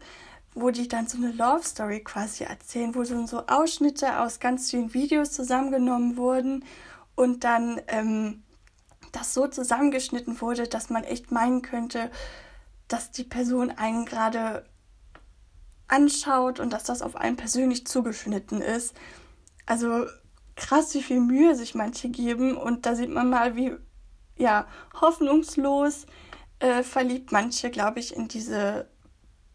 wo 0.54 0.70
die 0.70 0.88
dann 0.88 1.06
so 1.06 1.18
eine 1.18 1.32
Love 1.32 1.62
Story 1.62 2.00
quasi 2.02 2.44
erzählen, 2.44 2.94
wo 2.94 3.04
so, 3.04 3.26
so 3.26 3.46
Ausschnitte 3.46 4.20
aus 4.20 4.40
ganz 4.40 4.70
vielen 4.70 4.94
Videos 4.94 5.32
zusammengenommen 5.32 6.16
wurden 6.16 6.64
und 7.14 7.44
dann 7.44 7.80
ähm, 7.88 8.42
das 9.12 9.34
so 9.34 9.46
zusammengeschnitten 9.46 10.40
wurde, 10.40 10.66
dass 10.66 10.90
man 10.90 11.04
echt 11.04 11.30
meinen 11.30 11.62
könnte, 11.62 12.10
dass 12.88 13.10
die 13.10 13.24
Person 13.24 13.70
einen 13.70 14.04
gerade 14.04 14.64
anschaut 15.88 16.60
und 16.60 16.72
dass 16.72 16.84
das 16.84 17.02
auf 17.02 17.16
einen 17.16 17.36
persönlich 17.36 17.86
zugeschnitten 17.86 18.60
ist. 18.60 18.94
Also 19.66 20.06
krass, 20.56 20.94
wie 20.94 21.02
viel 21.02 21.20
Mühe 21.20 21.54
sich 21.54 21.74
manche 21.74 22.08
geben 22.08 22.56
und 22.56 22.86
da 22.86 22.94
sieht 22.94 23.10
man 23.10 23.30
mal, 23.30 23.56
wie 23.56 23.76
ja 24.36 24.66
hoffnungslos 25.00 26.06
äh, 26.58 26.82
verliebt 26.82 27.32
manche, 27.32 27.70
glaube 27.70 28.00
ich, 28.00 28.16
in 28.16 28.28
diese 28.28 28.88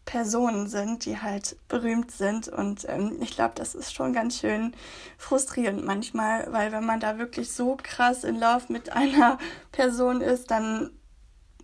Personen 0.04 0.66
sind, 0.66 1.04
die 1.04 1.20
halt 1.20 1.56
berühmt 1.68 2.10
sind. 2.10 2.48
Und 2.48 2.86
ähm, 2.88 3.18
ich 3.20 3.34
glaube, 3.34 3.54
das 3.54 3.74
ist 3.74 3.94
schon 3.94 4.12
ganz 4.12 4.38
schön 4.38 4.74
frustrierend 5.16 5.84
manchmal, 5.84 6.52
weil 6.52 6.72
wenn 6.72 6.84
man 6.84 7.00
da 7.00 7.18
wirklich 7.18 7.52
so 7.52 7.76
krass 7.80 8.24
in 8.24 8.38
Love 8.38 8.64
mit 8.68 8.92
einer 8.92 9.38
Person 9.70 10.20
ist, 10.20 10.50
dann 10.50 10.90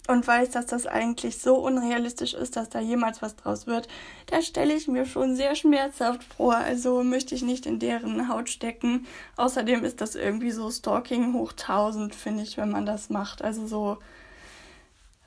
und 0.09 0.27
weiß, 0.27 0.51
dass 0.51 0.67
das 0.67 0.87
eigentlich 0.87 1.39
so 1.39 1.57
unrealistisch 1.57 2.33
ist, 2.33 2.57
dass 2.57 2.71
da 2.71 2.81
jemals 2.81 3.21
was 3.21 3.37
draus 3.37 3.67
wird, 3.67 3.89
da 4.27 4.41
stelle 4.41 4.73
ich 4.73 4.89
mir 4.89 5.05
schon 5.05 5.37
sehr 5.37 5.55
schmerzhaft 5.55 6.25
vor. 6.25 6.57
Also 6.57 7.05
möchte 7.05 7.35
ich 7.35 7.43
nicht 7.43 7.67
in 7.67 7.79
deren 7.79 8.29
Haut 8.29 8.49
stecken. 8.49 9.07
Außerdem 9.37 9.85
ist 9.85 10.01
das 10.01 10.15
irgendwie 10.15 10.51
so 10.51 10.71
Stalking 10.71 11.35
hoch 11.35 11.53
1000, 11.53 12.15
finde 12.15 12.43
ich, 12.43 12.57
wenn 12.57 12.71
man 12.71 12.87
das 12.87 13.11
macht. 13.11 13.43
Also 13.43 13.67
so, 13.67 13.99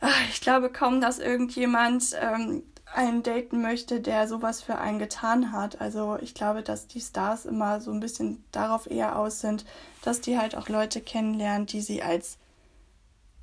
ach, 0.02 0.30
ich 0.32 0.42
glaube 0.42 0.72
kaum, 0.72 1.00
dass 1.00 1.20
irgendjemand 1.20 2.16
ähm, 2.20 2.64
einen 2.92 3.22
daten 3.22 3.62
möchte, 3.62 4.02
der 4.02 4.28
sowas 4.28 4.64
für 4.64 4.80
einen 4.80 4.98
getan 4.98 5.52
hat. 5.52 5.80
Also 5.80 6.18
ich 6.22 6.34
glaube, 6.34 6.64
dass 6.64 6.88
die 6.88 7.02
Stars 7.02 7.46
immer 7.46 7.82
so 7.82 7.92
ein 7.92 8.00
bisschen 8.00 8.44
darauf 8.52 8.90
eher 8.90 9.18
aus 9.20 9.42
sind, 9.42 9.64
dass 10.02 10.22
die 10.22 10.40
halt 10.40 10.56
auch 10.56 10.70
Leute 10.70 11.02
kennenlernen, 11.02 11.68
die 11.68 11.82
sie 11.82 12.02
als 12.02 12.40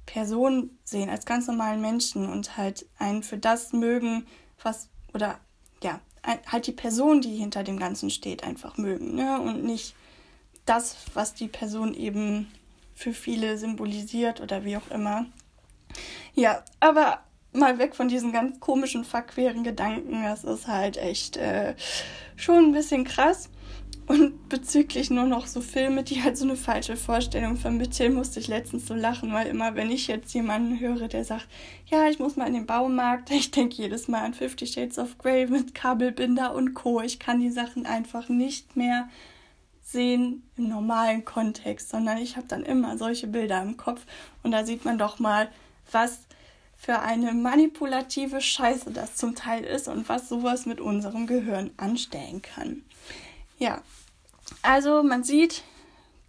Person 0.08 0.70
sehen, 0.84 1.10
als 1.10 1.26
ganz 1.26 1.46
normalen 1.46 1.82
Menschen 1.82 2.32
und 2.32 2.56
halt 2.56 2.86
einen 2.98 3.22
für 3.22 3.36
das 3.36 3.74
mögen, 3.74 4.26
was, 4.62 4.88
oder 5.12 5.38
ja, 5.82 6.00
halt 6.46 6.66
die 6.66 6.72
Person, 6.72 7.20
die 7.20 7.36
hinter 7.36 7.62
dem 7.62 7.78
Ganzen 7.78 8.08
steht, 8.08 8.42
einfach 8.42 8.78
mögen, 8.78 9.14
ne? 9.14 9.38
Und 9.38 9.64
nicht 9.64 9.94
das, 10.64 10.96
was 11.12 11.34
die 11.34 11.48
Person 11.48 11.92
eben 11.92 12.50
für 12.94 13.12
viele 13.12 13.58
symbolisiert 13.58 14.40
oder 14.40 14.64
wie 14.64 14.78
auch 14.78 14.90
immer. 14.90 15.26
Ja, 16.34 16.64
aber 16.80 17.20
mal 17.52 17.78
weg 17.78 17.94
von 17.94 18.08
diesen 18.08 18.32
ganz 18.32 18.60
komischen, 18.60 19.04
verqueren 19.04 19.62
Gedanken. 19.62 20.22
Das 20.22 20.42
ist 20.42 20.68
halt 20.68 20.96
echt 20.96 21.36
äh, 21.36 21.74
schon 22.34 22.64
ein 22.64 22.72
bisschen 22.72 23.04
krass. 23.04 23.50
Und 24.08 24.48
bezüglich 24.48 25.10
nur 25.10 25.26
noch 25.26 25.46
so 25.46 25.60
Filme, 25.60 26.02
die 26.02 26.22
halt 26.22 26.38
so 26.38 26.44
eine 26.46 26.56
falsche 26.56 26.96
Vorstellung 26.96 27.58
vermitteln, 27.58 28.14
musste 28.14 28.40
ich 28.40 28.48
letztens 28.48 28.86
so 28.86 28.94
lachen, 28.94 29.34
weil 29.34 29.48
immer, 29.48 29.74
wenn 29.74 29.90
ich 29.90 30.06
jetzt 30.06 30.32
jemanden 30.32 30.80
höre, 30.80 31.08
der 31.08 31.26
sagt, 31.26 31.46
ja, 31.86 32.08
ich 32.08 32.18
muss 32.18 32.36
mal 32.36 32.46
in 32.46 32.54
den 32.54 32.64
Baumarkt, 32.64 33.30
ich 33.30 33.50
denke 33.50 33.76
jedes 33.76 34.08
Mal 34.08 34.24
an 34.24 34.32
Fifty 34.32 34.66
Shades 34.66 34.98
of 34.98 35.18
Grey 35.18 35.46
mit 35.46 35.74
Kabelbinder 35.74 36.54
und 36.54 36.72
Co. 36.72 37.02
Ich 37.02 37.18
kann 37.18 37.40
die 37.40 37.50
Sachen 37.50 37.84
einfach 37.84 38.30
nicht 38.30 38.76
mehr 38.76 39.10
sehen 39.82 40.42
im 40.56 40.68
normalen 40.70 41.26
Kontext, 41.26 41.90
sondern 41.90 42.16
ich 42.16 42.36
habe 42.36 42.46
dann 42.48 42.62
immer 42.62 42.96
solche 42.96 43.26
Bilder 43.26 43.60
im 43.60 43.76
Kopf 43.76 44.06
und 44.42 44.52
da 44.52 44.64
sieht 44.64 44.86
man 44.86 44.96
doch 44.96 45.18
mal, 45.18 45.50
was 45.92 46.20
für 46.78 47.00
eine 47.00 47.32
manipulative 47.34 48.40
Scheiße 48.40 48.90
das 48.90 49.16
zum 49.16 49.34
Teil 49.34 49.64
ist 49.64 49.86
und 49.86 50.08
was 50.08 50.30
sowas 50.30 50.64
mit 50.64 50.80
unserem 50.80 51.26
Gehirn 51.26 51.72
anstellen 51.76 52.40
kann. 52.40 52.84
Ja, 53.58 53.82
also 54.62 55.02
man 55.02 55.24
sieht, 55.24 55.62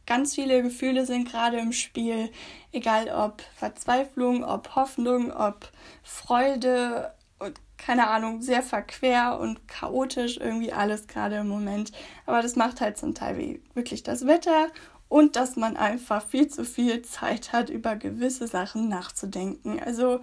ganz 0.05 0.33
viele 0.33 0.63
Gefühle 0.63 1.05
sind 1.05 1.29
gerade 1.29 1.57
im 1.57 1.71
Spiel, 1.71 2.31
egal 2.71 3.09
ob 3.09 3.41
Verzweiflung, 3.55 4.43
ob 4.43 4.75
Hoffnung, 4.75 5.31
ob 5.31 5.71
Freude 6.03 7.13
und 7.37 7.61
keine 7.77 8.07
Ahnung, 8.07 8.41
sehr 8.41 8.63
verquer 8.63 9.39
und 9.39 9.67
chaotisch 9.67 10.37
irgendwie 10.37 10.73
alles 10.73 11.07
gerade 11.07 11.37
im 11.37 11.47
Moment. 11.47 11.91
Aber 12.25 12.41
das 12.41 12.55
macht 12.55 12.81
halt 12.81 12.97
zum 12.97 13.15
Teil 13.15 13.37
wie 13.37 13.63
wirklich 13.73 14.03
das 14.03 14.25
Wetter 14.25 14.67
und 15.07 15.35
dass 15.35 15.55
man 15.55 15.77
einfach 15.77 16.25
viel 16.25 16.47
zu 16.47 16.65
viel 16.65 17.01
Zeit 17.03 17.53
hat, 17.53 17.69
über 17.69 17.95
gewisse 17.95 18.47
Sachen 18.47 18.89
nachzudenken. 18.89 19.79
Also 19.79 20.21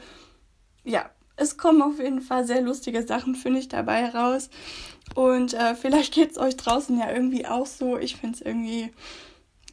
ja, 0.85 1.11
es 1.37 1.57
kommen 1.57 1.83
auf 1.83 1.99
jeden 1.99 2.23
Fall 2.23 2.45
sehr 2.47 2.63
lustige 2.63 3.07
Sachen, 3.07 3.35
finde 3.35 3.61
ich, 3.61 3.69
dabei 3.69 4.09
raus. 4.09 4.51
Und 5.15 5.55
äh, 5.55 5.75
vielleicht 5.75 6.15
geht 6.15 6.33
es 6.33 6.39
euch 6.39 6.57
draußen 6.57 6.99
ja 6.99 7.11
irgendwie 7.11 7.47
auch 7.47 7.67
so. 7.67 7.99
Ich 7.99 8.17
finde 8.17 8.37
es 8.37 8.41
irgendwie, 8.41 8.93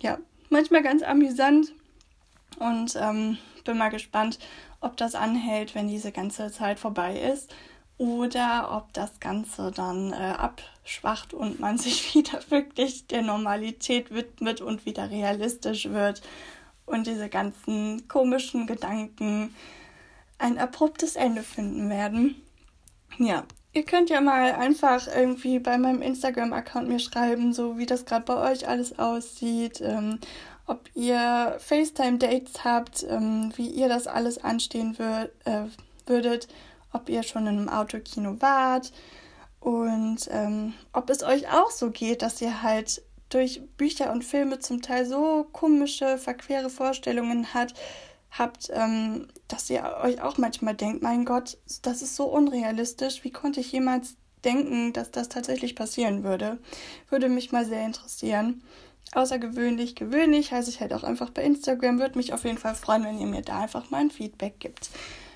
ja, 0.01 0.17
manchmal 0.49 0.83
ganz 0.83 1.03
amüsant. 1.03 1.73
Und 2.59 2.95
ähm, 2.95 3.37
bin 3.63 3.77
mal 3.77 3.89
gespannt, 3.89 4.39
ob 4.81 4.97
das 4.97 5.15
anhält, 5.15 5.75
wenn 5.75 5.87
diese 5.87 6.11
ganze 6.11 6.51
Zeit 6.51 6.79
vorbei 6.79 7.19
ist 7.19 7.53
oder 7.97 8.69
ob 8.75 8.91
das 8.93 9.19
Ganze 9.19 9.71
dann 9.71 10.11
äh, 10.11 10.15
abschwacht 10.15 11.33
und 11.33 11.59
man 11.59 11.77
sich 11.79 12.13
wieder 12.13 12.39
wirklich 12.49 13.07
der 13.07 13.21
Normalität 13.21 14.11
widmet 14.11 14.61
und 14.61 14.85
wieder 14.85 15.09
realistisch 15.09 15.89
wird 15.89 16.21
und 16.85 17.07
diese 17.07 17.29
ganzen 17.29 18.07
komischen 18.07 18.67
Gedanken 18.67 19.55
ein 20.43 20.57
abruptes 20.57 21.15
Ende 21.15 21.41
finden 21.41 21.89
werden. 21.89 22.35
Ja, 23.17 23.43
ihr 23.73 23.83
könnt 23.83 24.09
ja 24.09 24.21
mal 24.21 24.53
einfach 24.53 25.07
irgendwie 25.07 25.59
bei 25.59 25.77
meinem 25.77 26.01
Instagram-Account 26.01 26.87
mir 26.87 26.99
schreiben, 26.99 27.53
so 27.53 27.77
wie 27.77 27.85
das 27.85 28.05
gerade 28.05 28.25
bei 28.25 28.51
euch 28.51 28.67
alles 28.67 28.99
aussieht, 28.99 29.81
ähm, 29.81 30.19
ob 30.65 30.89
ihr 30.95 31.57
FaceTime-Dates 31.59 32.63
habt, 32.63 33.05
ähm, 33.09 33.51
wie 33.55 33.67
ihr 33.67 33.89
das 33.89 34.07
alles 34.07 34.43
anstehen 34.43 34.97
wür 34.97 35.29
äh, 35.45 35.65
würdet 36.05 36.47
ob 36.93 37.09
ihr 37.09 37.23
schon 37.23 37.47
in 37.47 37.57
einem 37.57 37.69
Autokino 37.69 38.39
wart 38.39 38.93
und 39.59 40.29
ähm, 40.31 40.73
ob 40.93 41.09
es 41.09 41.23
euch 41.23 41.51
auch 41.51 41.71
so 41.71 41.89
geht, 41.89 42.21
dass 42.21 42.41
ihr 42.41 42.61
halt 42.61 43.01
durch 43.29 43.61
Bücher 43.77 44.11
und 44.11 44.23
Filme 44.23 44.59
zum 44.59 44.81
Teil 44.81 45.05
so 45.05 45.47
komische, 45.51 46.17
verquere 46.17 46.69
Vorstellungen 46.69 47.53
hat, 47.53 47.73
habt, 48.37 48.69
ähm, 48.73 49.27
dass 49.47 49.69
ihr 49.69 49.97
euch 50.01 50.21
auch 50.21 50.37
manchmal 50.37 50.75
denkt, 50.75 51.03
mein 51.03 51.25
Gott, 51.25 51.57
das 51.81 52.01
ist 52.01 52.15
so 52.15 52.25
unrealistisch, 52.25 53.23
wie 53.23 53.31
konnte 53.31 53.59
ich 53.59 53.71
jemals 53.71 54.15
denken, 54.43 54.93
dass 54.93 55.11
das 55.11 55.29
tatsächlich 55.29 55.75
passieren 55.75 56.23
würde? 56.23 56.57
Würde 57.09 57.29
mich 57.29 57.51
mal 57.51 57.65
sehr 57.65 57.85
interessieren. 57.85 58.63
Außergewöhnlich, 59.13 59.95
gewöhnlich 59.95 60.51
heiße 60.51 60.69
ich 60.69 60.81
halt 60.81 60.93
auch 60.93 61.03
einfach 61.03 61.29
bei 61.29 61.43
Instagram. 61.43 61.99
Würde 61.99 62.17
mich 62.17 62.33
auf 62.33 62.45
jeden 62.45 62.57
Fall 62.57 62.75
freuen, 62.75 63.03
wenn 63.03 63.19
ihr 63.19 63.27
mir 63.27 63.41
da 63.41 63.61
einfach 63.61 63.91
mal 63.91 64.01
ein 64.01 64.11
Feedback 64.11 64.59
gibt. 64.59 64.89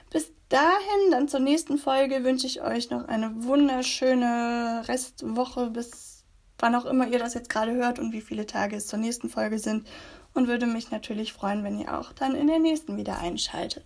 Bis 0.10 0.32
dahin, 0.50 1.12
dann 1.12 1.28
zur 1.28 1.42
nächsten 1.42 1.78
Folge, 1.78 2.24
wünsche 2.24 2.48
ich 2.48 2.62
euch 2.62 2.90
noch 2.90 3.08
eine 3.08 3.44
wunderschöne 3.44 4.84
Restwoche, 4.88 5.70
bis 5.70 6.24
wann 6.58 6.76
auch 6.76 6.86
immer 6.86 7.08
ihr 7.08 7.20
das 7.20 7.36
jetzt 7.36 7.50
gerade 7.50 7.74
hört 7.74 8.00
und 8.00 8.14
wie 8.14 8.22
viele 8.22 8.48
Tage 8.48 8.76
es 8.76 8.88
zur 8.88 9.00
nächsten 9.00 9.30
Folge 9.30 9.60
sind. 9.60 9.88
Und 10.38 10.48
würde 10.48 10.68
mich 10.68 10.92
natürlich 10.92 11.34
freuen, 11.34 11.64
wenn 11.64 11.80
ihr 11.80 11.98
auch 11.98 12.14
dann 12.14 12.36
in 12.36 12.46
der 12.46 12.60
nächsten 12.60 12.96
wieder 12.96 13.18
einschaltet. 13.18 13.84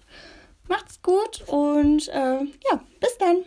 Macht's 0.68 1.02
gut 1.02 1.46
und 1.48 2.10
äh, 2.10 2.42
ja, 2.42 2.84
bis 3.00 3.18
dann. 3.20 3.38